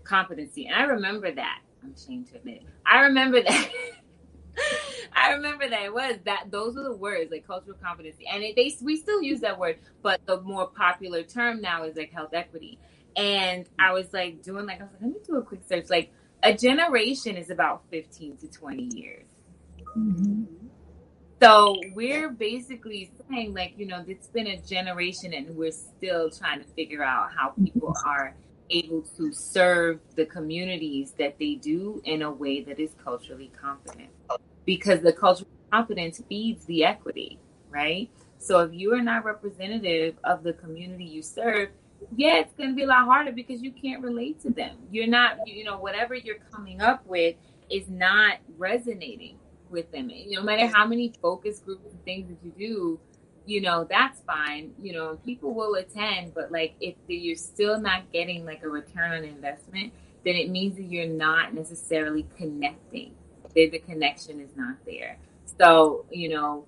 [0.09, 1.61] competency, and I remember that.
[1.82, 3.70] I'm ashamed to admit, I remember that.
[5.12, 8.56] I remember that it was that those were the words like cultural competency, and it,
[8.56, 12.34] they we still use that word, but the more popular term now is like health
[12.34, 12.78] equity.
[13.16, 15.90] And I was like doing like I was like, let me do a quick search.
[15.90, 19.26] Like a generation is about 15 to 20 years.
[19.96, 20.44] Mm-hmm.
[21.40, 26.61] So we're basically saying like, you know, it's been a generation and we're still trying
[26.61, 28.34] to figure out how people are
[28.71, 34.11] able to serve the communities that they do in a way that is culturally competent.
[34.64, 37.39] Because the cultural competence feeds the equity,
[37.71, 38.11] right?
[38.39, 41.71] So if you are not representative of the community you serve,
[42.14, 44.77] yeah, it's going to be a lot harder because you can't relate to them.
[44.91, 47.35] You're not, you know, whatever you're coming up with
[47.71, 49.39] is not resonating
[49.71, 50.11] with them.
[50.29, 53.01] no matter how many focus groups and things that you do,
[53.49, 54.74] you know, that's fine.
[54.80, 59.12] You know, people will attend, but like if you're still not getting like a return
[59.12, 63.14] on investment, then it means that you're not necessarily connecting.
[63.55, 65.16] That the connection is not there.
[65.59, 66.66] So, you know,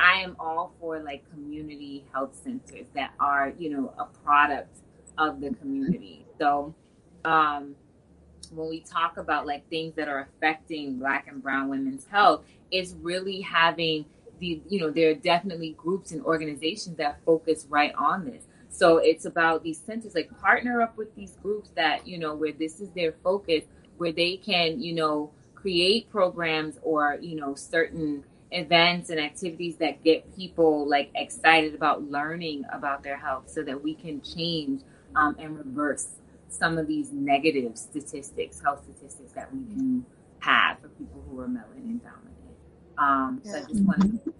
[0.00, 4.78] I am all for like community health centers that are, you know, a product
[5.18, 6.24] of the community.
[6.38, 6.74] So,
[7.26, 7.76] um,
[8.50, 12.94] when we talk about like things that are affecting Black and Brown women's health, it's
[13.02, 14.06] really having
[14.38, 18.44] the, you know, there are definitely groups and organizations that focus right on this.
[18.68, 22.52] So it's about these centers like partner up with these groups that, you know, where
[22.52, 23.62] this is their focus,
[23.98, 30.02] where they can, you know, create programs or, you know, certain events and activities that
[30.04, 34.82] get people like excited about learning about their health so that we can change
[35.16, 36.08] um, and reverse
[36.48, 40.04] some of these negative statistics, health statistics that we do
[40.40, 42.23] have for people who are melanin dominant.
[42.98, 43.52] Um, yeah.
[43.52, 44.34] So I just want to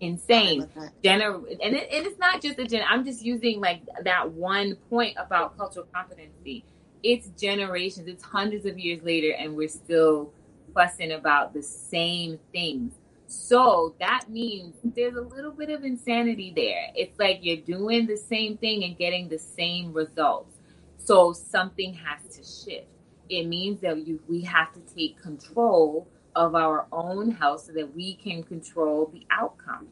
[0.00, 0.66] insane.
[1.02, 2.82] General, and it, it is not just a gen.
[2.88, 6.64] I'm just using like that one point about cultural competency.
[7.02, 8.08] It's generations.
[8.08, 10.32] It's hundreds of years later, and we're still
[10.74, 12.94] fussing about the same things.
[13.26, 16.88] So that means there's a little bit of insanity there.
[16.96, 20.56] It's like you're doing the same thing and getting the same results.
[20.98, 22.86] So something has to shift.
[23.28, 27.94] It means that you, we have to take control of our own health so that
[27.94, 29.88] we can control the outcomes.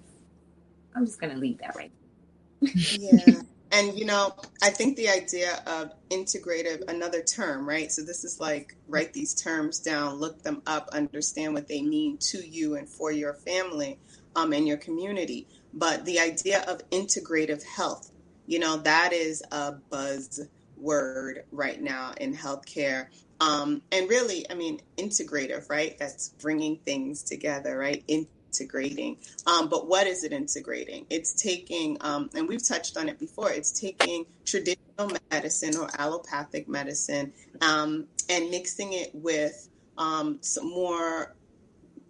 [0.95, 1.93] I'm just going to leave that right.
[2.61, 3.41] yeah.
[3.71, 7.93] And you know, I think the idea of integrative, another term, right?
[7.93, 12.17] So this is like write these terms down, look them up, understand what they mean
[12.19, 13.99] to you and for your family
[14.37, 15.47] um, and your community.
[15.75, 18.11] But the idea of integrative health,
[18.47, 23.09] you know, that is a buzzword right now in healthcare.
[23.41, 25.97] Um, and really, I mean, integrative, right?
[25.99, 28.03] That's bringing things together, right?
[28.09, 29.19] Integrating.
[29.47, 31.07] Um, but what is it integrating?
[31.11, 36.69] It's taking, um, and we've touched on it before, it's taking traditional medicine or allopathic
[36.69, 41.35] medicine um, and mixing it with um, some more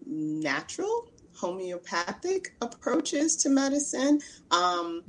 [0.06, 4.20] natural homeopathic approaches to medicine.
[4.50, 5.04] Um,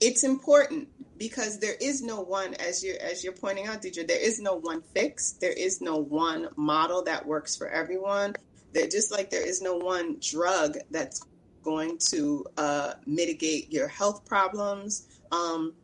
[0.00, 0.88] it's important
[1.20, 4.54] because there is no one as you as you're pointing out Deidre, there is no
[4.54, 8.34] one fix there is no one model that works for everyone.
[8.72, 11.22] That just like there is no one drug that's
[11.62, 15.08] going to uh, mitigate your health problems.
[15.30, 15.74] Um,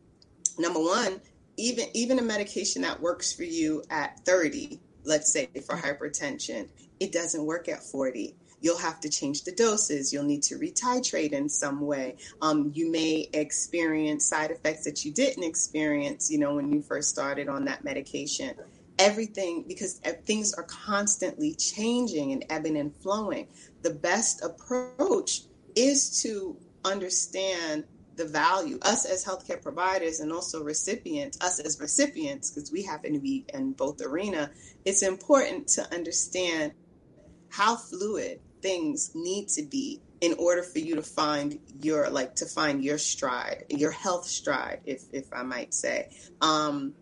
[0.57, 1.21] number one,
[1.57, 6.67] even even a medication that works for you at 30, let's say for hypertension,
[6.99, 10.11] it doesn't work at 40 you'll have to change the doses.
[10.11, 12.17] You'll need to retitrate in some way.
[12.41, 17.09] Um, you may experience side effects that you didn't experience, you know, when you first
[17.09, 18.55] started on that medication
[18.99, 23.47] everything because things are constantly changing and ebbing and flowing.
[23.83, 25.41] The best approach
[25.75, 27.83] is to understand
[28.15, 33.13] the value, us as healthcare providers and also recipients, us as recipients, because we happen
[33.13, 34.49] to be in both arena,
[34.85, 36.73] it's important to understand
[37.49, 42.45] how fluid things need to be in order for you to find your like to
[42.45, 46.09] find your stride, your health stride, if if I might say.
[46.41, 46.93] Um,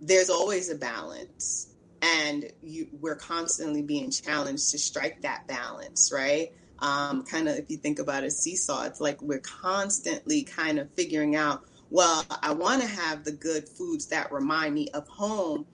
[0.00, 1.68] there's always a balance
[2.02, 6.52] and you, we're constantly being challenged to strike that balance, right?
[6.78, 10.90] Um, kind of, if you think about a seesaw, it's like we're constantly kind of
[10.92, 15.66] figuring out, well, I want to have the good foods that remind me of home,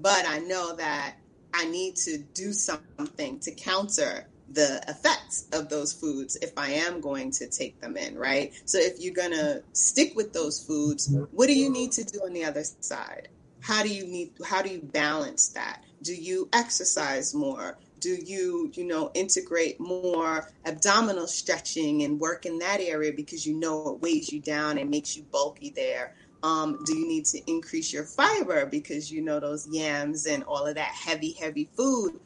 [0.00, 1.16] but I know that
[1.54, 7.00] I need to do something to counter the effects of those foods if I am
[7.00, 8.52] going to take them in, right?
[8.64, 12.20] So if you're going to stick with those foods, what do you need to do
[12.24, 13.28] on the other side?
[13.60, 15.84] How do you need how do you balance that?
[16.02, 17.78] Do you exercise more?
[18.00, 23.54] Do you, you know, integrate more abdominal stretching and work in that area because you
[23.54, 26.14] know it weighs you down and makes you bulky there?
[26.42, 30.66] Um, do you need to increase your fiber because you know those yams and all
[30.66, 32.18] of that heavy, heavy food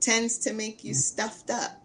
[0.00, 1.82] tends to make you stuffed up,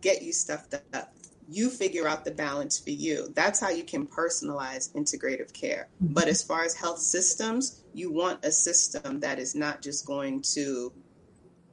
[0.00, 1.12] get you stuffed up.
[1.48, 3.32] You figure out the balance for you.
[3.34, 5.88] That's how you can personalize integrative care.
[6.02, 6.14] Mm-hmm.
[6.14, 10.42] But as far as health systems, you want a system that is not just going
[10.54, 10.92] to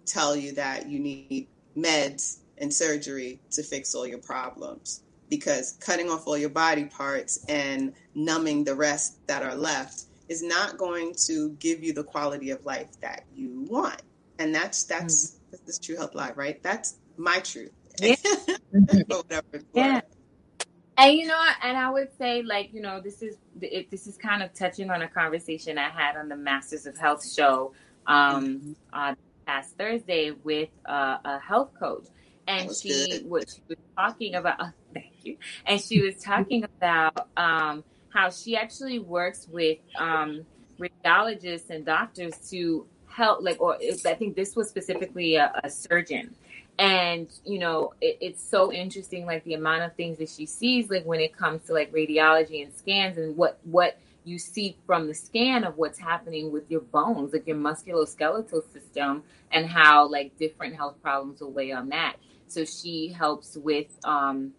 [0.06, 5.02] tell you that you need meds and surgery to fix all your problems.
[5.38, 10.44] Because cutting off all your body parts and numbing the rest that are left is
[10.44, 14.02] not going to give you the quality of life that you want.
[14.40, 16.62] And that's that's mm-hmm this True Health Live, right?
[16.64, 17.72] That's my truth.
[18.00, 18.16] Yeah.
[19.74, 20.02] yeah.
[20.98, 24.18] And you know, and I would say, like, you know, this is it, this is
[24.18, 27.74] kind of touching on a conversation I had on the Masters of Health show
[28.06, 28.72] um, mm-hmm.
[28.94, 29.16] uh,
[29.46, 32.08] past Thursday with uh, a health coach,
[32.48, 34.56] and she what she was talking about.
[34.60, 35.38] Oh, thank you.
[35.66, 40.46] And she was talking about um, how she actually works with um,
[40.80, 43.78] radiologists and doctors to help like or
[44.08, 46.34] i think this was specifically a, a surgeon
[46.80, 50.90] and you know it, it's so interesting like the amount of things that she sees
[50.90, 55.08] like when it comes to like radiology and scans and what what you see from
[55.08, 59.22] the scan of what's happening with your bones like your musculoskeletal system
[59.52, 62.16] and how like different health problems will weigh on that
[62.54, 64.54] so she helps with um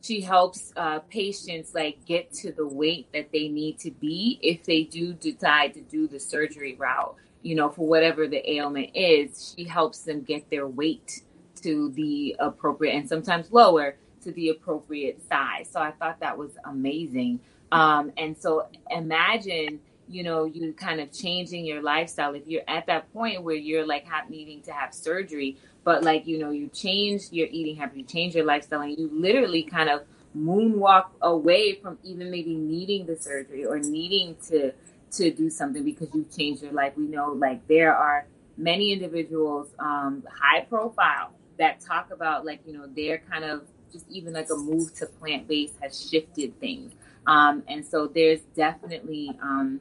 [0.00, 4.62] she helps uh, patients like get to the weight that they need to be if
[4.64, 9.54] they do decide to do the surgery route you know, for whatever the ailment is,
[9.54, 11.20] she helps them get their weight
[11.62, 15.68] to the appropriate and sometimes lower to the appropriate size.
[15.70, 17.40] So I thought that was amazing.
[17.70, 22.34] Um, and so imagine, you know, you kind of changing your lifestyle.
[22.34, 26.26] If you're at that point where you're like have, needing to have surgery, but like,
[26.26, 29.88] you know, you change your eating habits you change your lifestyle, and you literally kind
[29.88, 30.02] of
[30.36, 34.72] moonwalk away from even maybe needing the surgery or needing to
[35.12, 36.92] to do something because you've changed your life.
[36.96, 38.26] We know like there are
[38.56, 43.62] many individuals, um, high profile, that talk about like, you know, their kind of
[43.92, 46.92] just even like a move to plant based has shifted things.
[47.26, 49.80] Um, and so there's definitely, um,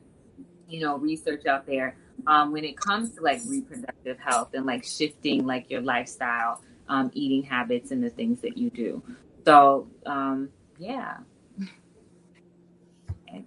[0.67, 1.95] you know, research out there
[2.27, 7.11] um, when it comes to like reproductive health and like shifting like your lifestyle, um,
[7.13, 9.01] eating habits, and the things that you do.
[9.45, 11.17] So, um, yeah.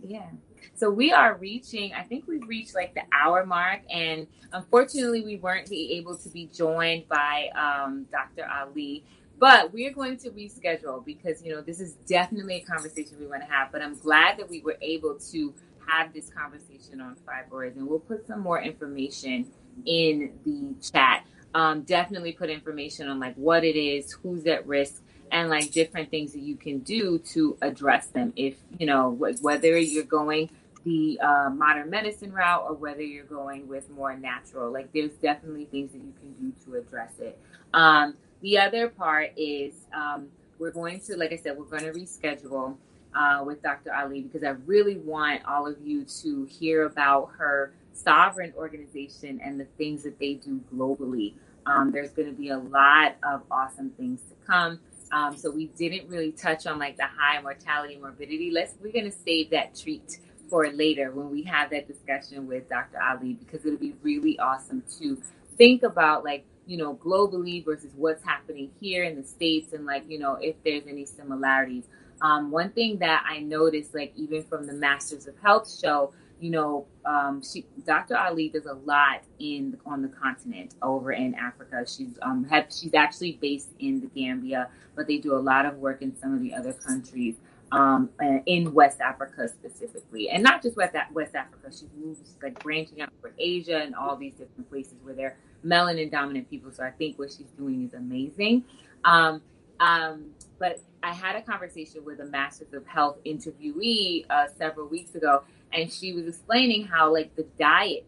[0.03, 0.29] yeah.
[0.74, 3.81] So we are reaching, I think we've reached like the hour mark.
[3.91, 8.47] And unfortunately, we weren't able to be joined by um, Dr.
[8.49, 9.05] Ali.
[9.39, 13.43] But we're going to reschedule because, you know, this is definitely a conversation we want
[13.43, 13.70] to have.
[13.70, 15.55] But I'm glad that we were able to
[15.87, 17.76] have this conversation on fibroids.
[17.76, 19.47] And we'll put some more information
[19.84, 21.26] in the chat.
[21.55, 26.11] Um, definitely put information on like what it is, who's at risk, and like different
[26.11, 28.32] things that you can do to address them.
[28.37, 30.51] If you know whether you're going
[30.87, 34.72] the uh, modern medicine route or whether you're going with more natural.
[34.72, 37.37] Like there's definitely things that you can do to address it.
[37.74, 40.28] Um, the other part is um,
[40.61, 42.76] we're going to, like I said, we're going to reschedule
[43.17, 43.93] uh, with Dr.
[43.95, 49.59] Ali because I really want all of you to hear about her sovereign organization and
[49.59, 51.35] the things that they do globally.
[51.64, 54.79] Um, there's going to be a lot of awesome things to come.
[55.12, 58.51] Um, so we didn't really touch on like the high mortality morbidity.
[58.51, 60.19] Let's we're going to save that treat
[60.51, 63.01] for later when we have that discussion with Dr.
[63.01, 65.21] Ali because it'll be really awesome to
[65.57, 70.05] think about like you know globally versus what's happening here in the states and like
[70.09, 71.85] you know if there's any similarities.
[72.21, 76.51] Um, one thing that I noticed, like even from the Masters of Health show, you
[76.51, 78.17] know, um, she, Dr.
[78.17, 81.85] Ali does a lot in on the continent over in Africa.
[81.87, 85.79] She's um, have, she's actually based in the Gambia, but they do a lot of
[85.79, 87.37] work in some of the other countries
[87.73, 88.11] um,
[88.47, 91.69] in West Africa specifically, and not just West West Africa.
[91.71, 96.11] She's moved like branching out for Asia and all these different places where they're melanin
[96.11, 96.71] dominant people.
[96.71, 98.64] So I think what she's doing is amazing.
[99.05, 99.43] Um,
[99.81, 105.15] um, but I had a conversation with a Masters of Health interviewee uh, several weeks
[105.15, 105.43] ago,
[105.73, 108.07] and she was explaining how like the diet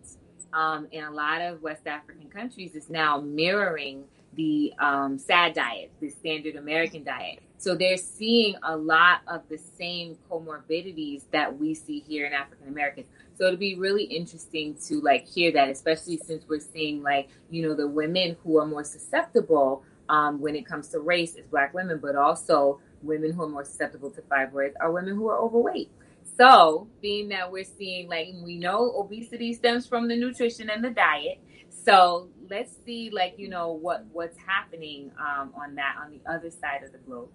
[0.52, 5.90] um, in a lot of West African countries is now mirroring the um, SAD diet,
[6.00, 7.40] the standard American diet.
[7.58, 12.68] So they're seeing a lot of the same comorbidities that we see here in African
[12.68, 13.06] Americans.
[13.36, 17.68] So it'll be really interesting to like hear that, especially since we're seeing like, you
[17.68, 21.74] know, the women who are more susceptible um, when it comes to race is black
[21.74, 25.90] women, but also women who are more susceptible to fibroids are women who are overweight.
[26.36, 30.90] So, being that we're seeing, like, we know obesity stems from the nutrition and the
[30.90, 31.40] diet.
[31.68, 36.50] So, let's see, like, you know, what what's happening um, on that on the other
[36.50, 37.28] side of the globe.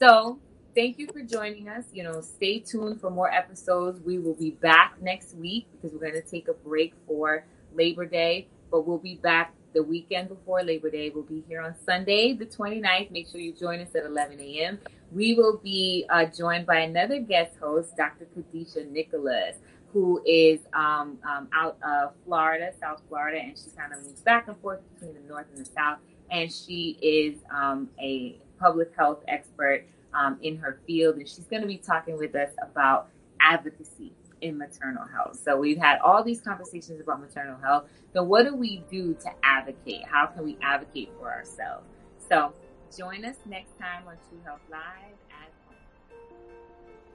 [0.00, 0.40] So,
[0.74, 1.84] thank you for joining us.
[1.92, 4.00] You know, stay tuned for more episodes.
[4.00, 8.06] We will be back next week because we're going to take a break for Labor
[8.06, 11.08] Day, but we'll be back the weekend before Labor Day.
[11.14, 13.12] We'll be here on Sunday, the 29th.
[13.12, 14.80] Make sure you join us at 11 a.m.
[15.12, 18.26] We will be uh, joined by another guest host, Dr.
[18.36, 19.54] Kadisha Nicholas,
[19.92, 24.48] who is um, um, out of Florida, South Florida, and she kind of moves back
[24.48, 25.98] and forth between the North and the South.
[26.28, 31.62] And she is um, a public health expert um, in her field, and she's going
[31.62, 33.10] to be talking with us about
[33.40, 35.40] advocacy in maternal health.
[35.42, 37.88] So we've had all these conversations about maternal health.
[38.12, 40.04] So what do we do to advocate?
[40.06, 41.86] How can we advocate for ourselves?
[42.28, 42.52] So
[42.96, 45.18] join us next time on True Health Live.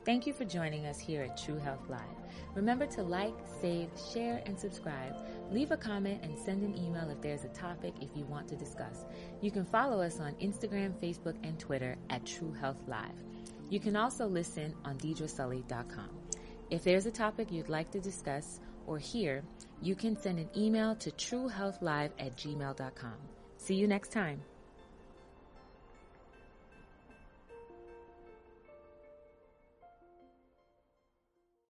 [0.05, 2.01] Thank you for joining us here at True Health Live.
[2.55, 5.15] Remember to like, save, share, and subscribe.
[5.49, 8.55] Leave a comment and send an email if there's a topic if you want to
[8.57, 9.05] discuss.
[9.39, 13.15] You can follow us on Instagram, Facebook, and Twitter at True Health Live.
[13.69, 16.22] You can also listen on DeirdreSully.com.
[16.73, 19.43] If there's a topic you'd like to discuss or hear,
[19.79, 23.13] you can send an email to truehealthlive at gmail.com.
[23.57, 24.41] See you next time.